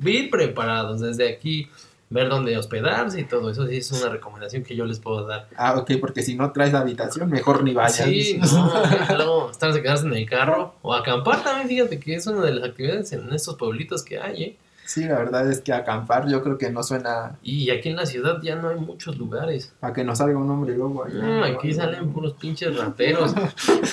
ir 0.03 0.31
preparados 0.31 1.01
desde 1.01 1.29
aquí, 1.29 1.69
ver 2.09 2.31
dónde 2.31 2.57
hospedarse 2.57 3.21
y 3.21 3.25
todo 3.25 3.51
eso. 3.51 3.67
Sí, 3.67 3.77
es 3.77 3.93
una 3.93 4.09
recomendación 4.09 4.63
que 4.63 4.75
yo 4.75 4.87
les 4.87 4.99
puedo 4.99 5.27
dar. 5.27 5.49
Ah, 5.57 5.77
ok, 5.77 5.93
porque 6.01 6.23
si 6.23 6.35
no 6.35 6.53
traes 6.53 6.73
habitación, 6.73 7.29
mejor 7.29 7.63
ni 7.65 7.75
vayas. 7.75 8.09
Sí, 8.09 8.39
no, 8.41 8.73
luego 9.17 9.51
estarse 9.51 9.83
quedarse 9.83 10.07
en 10.07 10.15
el 10.15 10.29
carro 10.29 10.75
o 10.81 10.95
acampar 10.95 11.45
también, 11.45 11.69
fíjate 11.69 12.01
que 12.01 12.15
es 12.15 12.27
una 12.27 12.43
de 12.43 12.55
las 12.55 12.71
actividades 12.71 13.13
en 13.13 13.31
estos 13.33 13.57
pueblitos 13.57 14.03
que 14.03 14.19
hay, 14.19 14.43
¿eh? 14.43 14.57
Sí, 14.85 15.05
la 15.05 15.19
verdad 15.19 15.51
es 15.51 15.61
que 15.61 15.73
acampar 15.73 16.29
yo 16.29 16.43
creo 16.43 16.59
que 16.59 16.71
no 16.71 16.83
suena 16.83 17.39
Y 17.43 17.71
aquí 17.71 17.89
en 17.89 17.97
la 17.97 18.05
ciudad 18.05 18.41
ya 18.43 18.57
no 18.57 18.69
hay 18.69 18.77
muchos 18.81 19.17
lugares. 19.17 19.73
a 19.81 19.93
que 19.93 20.05
nos 20.05 20.19
salga 20.19 20.37
un 20.39 20.51
hombre 20.51 20.77
lobo. 20.77 21.05
allá. 21.05 21.15
No, 21.23 21.45
aquí 21.45 21.73
salen 21.73 22.13
puros 22.13 22.35
pinches 22.35 22.77
rateros. 22.77 23.33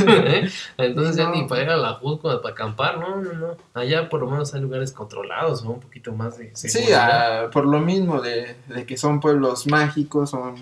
¿Eh? 0.08 0.50
Entonces 0.78 1.16
ya 1.16 1.26
No. 1.30 1.36
ni 1.36 1.48
para 1.48 1.64
ir 1.64 1.70
a 1.70 1.78
la 1.78 1.94
Jusco 1.94 2.42
para 2.42 2.54
acampar, 2.54 2.98
no, 3.00 3.22
no, 3.22 3.34
no. 3.34 3.48
Allá 3.74 4.10
por 4.10 4.20
lo 4.22 4.30
menos 4.30 4.54
hay 4.54 4.62
lugares 4.62 4.92
controlados, 4.92 5.64
¿no? 5.64 5.72
Un 5.72 5.80
poquito 5.80 6.12
más 6.14 6.38
de 6.38 6.52
Sí, 6.56 6.70
seguridad. 6.70 7.46
ah, 7.46 7.50
por 7.52 7.66
lo 7.66 7.80
mismo 7.80 8.20
de, 8.22 8.56
de 8.68 8.86
que 8.86 8.98
son 8.98 9.20
pueblos 9.20 9.68
mágicos, 9.68 10.32
son 10.32 10.56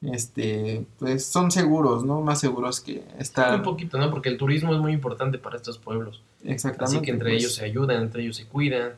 este 0.00 0.84
pues 0.98 1.26
son 1.26 1.50
seguros, 1.50 2.04
¿no? 2.04 2.20
Más 2.22 2.40
seguros 2.40 2.80
que 2.80 3.04
estar 3.18 3.54
Un 3.54 3.62
poquito, 3.62 3.98
¿no? 3.98 4.10
Porque 4.10 4.28
el 4.28 4.36
turismo 4.36 4.72
es 4.74 4.80
muy 4.80 4.92
importante 4.92 5.38
para 5.38 5.56
estos 5.56 5.78
pueblos. 5.78 6.22
exactamente. 6.44 6.96
Así 6.96 7.04
que 7.04 7.10
entre 7.12 7.30
pues, 7.30 7.40
ellos 7.42 7.54
se 7.54 7.64
ayudan, 7.64 8.02
entre 8.04 8.22
ellos 8.22 8.36
se 8.36 8.46
cuidan. 8.46 8.92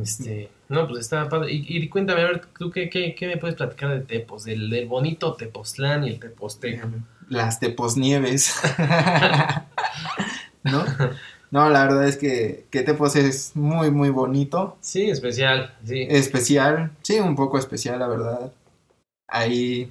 Este, 0.00 0.50
no, 0.68 0.86
pues 0.88 1.00
está 1.00 1.28
padre. 1.28 1.52
Y, 1.52 1.64
y 1.68 1.88
cuéntame, 1.88 2.22
a 2.22 2.24
ver, 2.26 2.46
¿tú 2.58 2.70
qué, 2.70 2.88
qué, 2.88 3.14
qué 3.14 3.26
me 3.26 3.36
puedes 3.36 3.56
platicar 3.56 3.90
de 3.90 4.00
Tepos? 4.00 4.44
Del, 4.44 4.70
del 4.70 4.86
bonito 4.86 5.34
Tepoztlán 5.34 6.04
y 6.04 6.10
el 6.10 6.20
Teposteco. 6.20 6.88
las 7.28 7.60
teposnieves. 7.60 8.54
¿No? 10.64 10.84
No, 11.50 11.68
la 11.68 11.84
verdad 11.84 12.08
es 12.08 12.16
que, 12.16 12.66
que 12.70 12.82
Tepos 12.82 13.16
es 13.16 13.54
muy, 13.56 13.90
muy 13.90 14.08
bonito. 14.10 14.78
Sí, 14.80 15.10
especial, 15.10 15.74
sí. 15.84 16.06
Especial, 16.08 16.92
sí, 17.02 17.18
un 17.20 17.36
poco 17.36 17.58
especial, 17.58 17.98
la 17.98 18.08
verdad. 18.08 18.52
Ahí, 19.28 19.90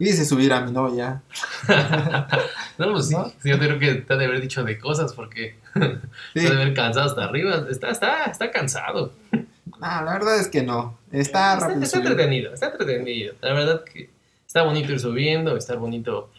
Hice 0.00 0.24
subir 0.24 0.50
a 0.54 0.62
mi 0.62 0.72
novia. 0.72 1.22
no, 2.78 2.92
pues 2.92 3.10
¿No? 3.10 3.26
sí, 3.28 3.50
yo 3.50 3.58
creo 3.58 3.78
que 3.78 3.96
te 3.96 4.14
ha 4.14 4.16
de 4.16 4.24
haber 4.24 4.40
dicho 4.40 4.64
de 4.64 4.78
cosas 4.78 5.12
porque 5.12 5.56
Sí. 6.34 6.40
te 6.40 6.46
ha 6.46 6.50
de 6.50 6.62
haber 6.62 6.74
cansado 6.74 7.06
hasta 7.06 7.24
arriba. 7.24 7.66
Está, 7.70 7.90
está, 7.90 8.24
está 8.24 8.50
cansado. 8.50 9.12
No, 9.32 9.78
la 9.80 10.12
verdad 10.12 10.38
es 10.38 10.48
que 10.48 10.62
no. 10.62 10.98
Está 11.10 11.54
está, 11.54 11.68
rápido. 11.68 11.82
está 11.82 11.98
entretenido, 11.98 12.54
está 12.54 12.66
entretenido. 12.66 13.34
La 13.40 13.52
verdad 13.52 13.84
que 13.84 14.10
está 14.46 14.62
bonito 14.62 14.92
ir 14.92 15.00
subiendo, 15.00 15.56
está 15.56 15.76
bonito, 15.76 16.30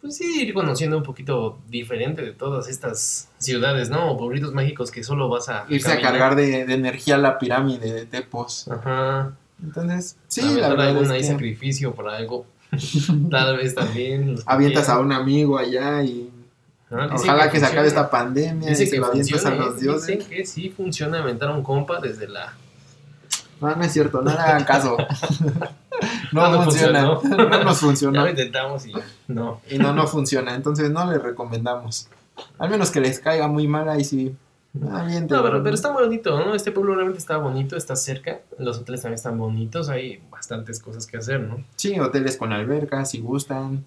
pues 0.00 0.16
sí, 0.16 0.42
ir 0.42 0.54
conociendo 0.54 0.96
un 0.96 1.02
poquito 1.02 1.58
diferente 1.68 2.22
de 2.22 2.32
todas 2.32 2.68
estas 2.68 3.28
ciudades, 3.38 3.90
¿no? 3.90 4.12
O 4.12 4.16
pueblitos 4.18 4.52
mágicos 4.52 4.90
que 4.90 5.02
solo 5.02 5.28
vas 5.28 5.48
a 5.48 5.64
Irse 5.68 5.88
a 5.88 5.92
caminar. 5.92 6.12
cargar 6.12 6.36
de, 6.36 6.64
de 6.64 6.74
energía 6.74 7.18
la 7.18 7.38
pirámide 7.38 7.92
de 7.92 8.06
Tepos. 8.06 8.68
Ajá. 8.68 9.32
Entonces, 9.62 10.16
sí, 10.28 10.40
a 10.40 10.44
la 10.60 10.68
verdad, 10.70 10.88
algún 10.88 11.04
es 11.04 11.10
hay 11.10 11.20
que 11.20 11.26
sacrificio 11.26 11.94
por 11.94 12.08
algo. 12.08 12.46
Tal 13.30 13.56
vez 13.56 13.74
también. 13.74 14.36
avientas 14.46 14.88
a 14.88 15.00
un 15.00 15.12
amigo 15.12 15.58
allá 15.58 16.02
y 16.02 16.30
Ah, 16.90 17.08
ojalá 17.12 17.44
que, 17.50 17.60
se 17.60 17.66
funciona. 17.66 17.68
acabe 17.68 17.88
esta 17.88 18.10
pandemia 18.10 18.66
y 18.66 18.70
Dicen 18.70 18.86
se 18.86 18.92
que 18.92 18.98
lo 18.98 19.06
a 19.06 19.14
los 19.14 19.76
¿eh? 19.76 19.80
dioses. 19.80 20.06
Dicen 20.06 20.28
que 20.28 20.44
sí 20.46 20.70
funciona 20.70 21.20
aventar 21.20 21.50
un 21.50 21.62
compa 21.62 22.00
desde 22.00 22.28
la... 22.28 22.52
No, 23.60 23.76
no 23.76 23.84
es 23.84 23.92
cierto, 23.92 24.22
no 24.22 24.32
le 24.32 24.38
hagan 24.38 24.64
caso. 24.64 24.96
no, 26.32 26.48
No, 26.48 26.50
no 26.56 26.62
funciona. 26.64 27.16
funcionó. 27.16 27.36
no 27.48 27.64
nos 27.64 27.80
Ya 27.80 27.86
funcionó. 27.86 28.22
lo 28.22 28.30
intentamos 28.30 28.86
y 28.86 28.92
no. 29.28 29.60
Y 29.68 29.78
no, 29.78 29.92
no 29.92 30.06
funciona. 30.06 30.54
Entonces 30.54 30.90
no 30.90 31.10
les 31.10 31.22
recomendamos. 31.22 32.08
Al 32.58 32.70
menos 32.70 32.90
que 32.90 33.00
les 33.00 33.20
caiga 33.20 33.48
muy 33.48 33.68
mal 33.68 33.88
ahí 33.88 34.02
sí. 34.04 34.34
No, 34.72 34.88
pero, 35.28 35.62
pero 35.62 35.74
está 35.74 35.92
muy 35.92 36.04
bonito, 36.04 36.38
¿no? 36.38 36.54
Este 36.54 36.70
pueblo 36.70 36.94
realmente 36.94 37.18
está 37.18 37.36
bonito, 37.38 37.76
está 37.76 37.96
cerca. 37.96 38.40
Los 38.58 38.78
hoteles 38.78 39.02
también 39.02 39.16
están 39.16 39.36
bonitos, 39.36 39.88
hay 39.88 40.22
bastantes 40.30 40.80
cosas 40.80 41.06
que 41.06 41.16
hacer, 41.16 41.40
¿no? 41.40 41.64
Sí, 41.74 41.98
hoteles 41.98 42.36
con 42.36 42.52
albercas 42.52 43.10
si 43.10 43.20
gustan. 43.20 43.84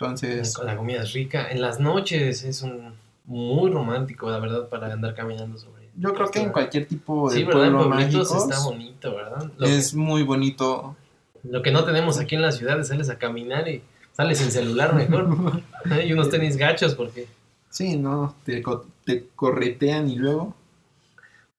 Entonces, 0.00 0.58
la 0.64 0.76
comida 0.76 1.02
es 1.02 1.12
rica. 1.12 1.48
En 1.50 1.60
las 1.60 1.78
noches 1.80 2.42
es 2.44 2.62
un 2.62 2.94
muy 3.26 3.70
romántico, 3.70 4.30
la 4.30 4.38
verdad, 4.38 4.68
para 4.68 4.92
andar 4.92 5.14
caminando 5.14 5.58
sobre. 5.58 5.88
yo 5.96 6.12
creo 6.14 6.28
que 6.30 6.40
en 6.40 6.50
cualquier 6.50 6.86
tipo 6.86 7.30
de 7.30 7.38
Sí, 7.38 7.44
pueblo 7.44 7.88
pueblitos 7.88 8.32
mágico 8.32 8.50
está 8.50 8.64
bonito, 8.64 9.14
¿verdad? 9.14 9.50
Lo, 9.56 9.66
es 9.66 9.94
muy 9.94 10.22
bonito. 10.22 10.96
lo 11.44 11.62
que 11.62 11.70
no 11.70 11.84
tenemos 11.84 12.18
aquí 12.18 12.34
en 12.34 12.42
la 12.42 12.50
ciudad 12.52 12.80
es 12.80 12.88
sales 12.88 13.08
a 13.10 13.18
caminar 13.18 13.68
y 13.68 13.82
sales 14.12 14.38
sin 14.38 14.50
celular 14.50 14.94
mejor. 14.94 15.62
y 16.06 16.12
unos 16.12 16.30
tenis 16.30 16.56
gachos 16.56 16.94
porque, 16.94 17.26
Sí, 17.68 17.96
no, 17.96 18.34
te, 18.44 18.64
te 19.04 19.26
corretean 19.36 20.08
y 20.10 20.16
luego. 20.16 20.56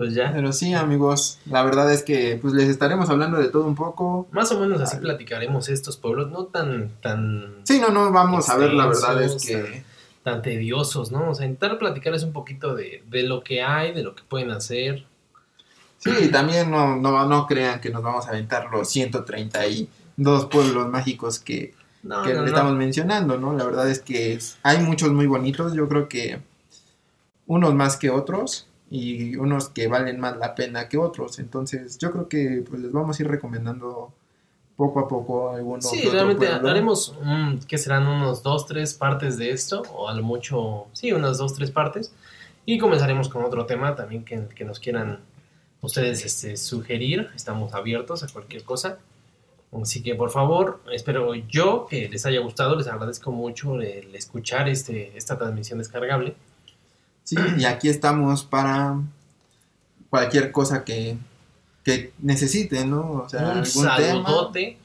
Pues 0.01 0.15
ya. 0.15 0.31
Pero 0.33 0.51
sí, 0.51 0.73
amigos, 0.73 1.37
la 1.45 1.61
verdad 1.61 1.93
es 1.93 2.01
que 2.01 2.39
pues 2.41 2.55
les 2.55 2.69
estaremos 2.69 3.07
hablando 3.11 3.37
de 3.37 3.49
todo 3.49 3.65
un 3.65 3.75
poco. 3.75 4.27
Más 4.31 4.51
o 4.51 4.59
menos 4.59 4.81
así 4.81 4.97
platicaremos 4.97 5.69
estos 5.69 5.95
pueblos, 5.95 6.31
no 6.31 6.45
tan, 6.45 6.89
tan, 7.03 7.57
Sí, 7.65 7.79
no, 7.79 7.89
no, 7.89 8.11
vamos 8.11 8.49
a 8.49 8.57
ver, 8.57 8.73
la 8.73 8.87
verdad 8.87 9.21
es 9.21 9.45
que 9.45 9.83
tan 10.23 10.41
tediosos, 10.41 11.11
¿no? 11.11 11.29
O 11.29 11.35
sea, 11.35 11.45
intentar 11.45 11.77
platicarles 11.77 12.23
un 12.23 12.33
poquito 12.33 12.73
de, 12.73 13.03
de 13.11 13.21
lo 13.21 13.43
que 13.43 13.61
hay, 13.61 13.93
de 13.93 14.01
lo 14.01 14.15
que 14.15 14.23
pueden 14.23 14.49
hacer. 14.49 15.05
sí, 15.99 16.09
y 16.19 16.27
también 16.29 16.71
no, 16.71 16.95
no, 16.95 17.27
no 17.27 17.45
crean 17.45 17.79
que 17.79 17.91
nos 17.91 18.01
vamos 18.01 18.25
a 18.25 18.29
aventar 18.29 18.71
los 18.71 18.89
132 18.89 20.47
pueblos 20.47 20.87
mágicos 20.89 21.37
que, 21.37 21.75
No, 22.01 22.23
que 22.23 22.33
no. 22.33 22.43
estamos 22.43 22.73
mencionando, 22.73 23.37
¿no? 23.37 23.53
La 23.53 23.65
verdad 23.65 23.87
es 23.87 23.99
que 23.99 24.39
hay 24.63 24.79
muchos 24.79 25.11
muy 25.11 25.27
bonitos, 25.27 25.75
yo 25.75 25.87
creo 25.87 26.09
que 26.09 26.39
unos 27.45 27.75
más 27.75 27.97
que 27.97 28.09
otros 28.09 28.65
y 28.91 29.37
unos 29.37 29.69
que 29.69 29.87
valen 29.87 30.19
más 30.19 30.37
la 30.37 30.53
pena 30.53 30.89
que 30.89 30.97
otros, 30.97 31.39
entonces 31.39 31.97
yo 31.97 32.11
creo 32.11 32.27
que 32.27 32.63
pues 32.69 32.81
les 32.81 32.91
vamos 32.91 33.17
a 33.17 33.23
ir 33.23 33.29
recomendando 33.29 34.13
poco 34.75 34.99
a 34.99 35.07
poco 35.07 35.51
algunos. 35.51 35.89
Sí, 35.89 36.01
realmente 36.09 36.47
haremos, 36.47 37.15
que 37.67 37.77
serán 37.77 38.05
unos 38.05 38.43
dos, 38.43 38.65
tres 38.65 38.93
partes 38.93 39.37
de 39.37 39.51
esto, 39.51 39.83
o 39.93 40.09
a 40.09 40.13
lo 40.13 40.23
mucho, 40.23 40.87
sí, 40.91 41.13
unas 41.13 41.37
dos, 41.37 41.53
tres 41.53 41.71
partes. 41.71 42.13
Y 42.65 42.77
comenzaremos 42.77 43.29
con 43.29 43.43
otro 43.43 43.65
tema 43.65 43.95
también 43.95 44.25
que, 44.25 44.47
que 44.53 44.65
nos 44.65 44.79
quieran 44.79 45.19
ustedes 45.81 46.25
este, 46.25 46.57
sugerir. 46.57 47.29
Estamos 47.35 47.73
abiertos 47.73 48.23
a 48.23 48.27
cualquier 48.27 48.63
cosa. 48.63 48.99
Así 49.81 50.03
que 50.03 50.15
por 50.15 50.31
favor, 50.31 50.81
espero 50.91 51.33
yo 51.33 51.87
que 51.89 52.09
les 52.09 52.25
haya 52.25 52.41
gustado. 52.41 52.75
Les 52.75 52.87
agradezco 52.87 53.31
mucho 53.31 53.79
el 53.79 54.13
escuchar 54.15 54.67
este, 54.67 55.15
esta 55.17 55.37
transmisión 55.37 55.79
descargable. 55.79 56.35
Sí, 57.31 57.37
y 57.57 57.63
aquí 57.65 57.87
estamos 57.87 58.43
para 58.43 58.99
cualquier 60.09 60.51
cosa 60.51 60.83
que, 60.83 61.17
que 61.85 62.11
necesiten, 62.19 62.89
¿no? 62.89 63.11
O 63.23 63.29
sea, 63.29 63.39
un 63.41 63.45
algún 63.59 63.63
tema. 63.63 63.97
saludote 63.97 64.77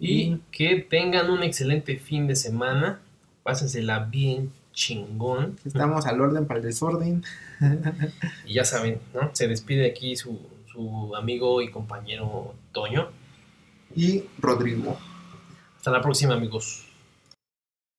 y 0.00 0.30
Mm. 0.30 0.40
que 0.50 0.76
tengan 0.88 1.30
un 1.30 1.42
excelente 1.42 1.96
fin 1.98 2.26
de 2.26 2.36
semana. 2.36 3.00
Pásensela 3.42 3.98
bien 4.00 4.50
chingón. 4.72 5.58
Estamos 5.66 6.06
al 6.06 6.20
orden 6.20 6.46
para 6.46 6.60
el 6.60 6.64
desorden. 6.66 7.22
Y 8.46 8.54
ya 8.54 8.64
saben, 8.64 8.98
¿no? 9.14 9.30
Se 9.34 9.46
despide 9.46 9.86
aquí 9.90 10.16
su, 10.16 10.40
su 10.72 11.14
amigo 11.14 11.60
y 11.60 11.70
compañero 11.70 12.54
Toño. 12.72 13.08
Y 13.94 14.24
Rodrigo. 14.38 14.98
Hasta 15.76 15.90
la 15.90 16.00
próxima, 16.00 16.32
amigos. 16.34 16.83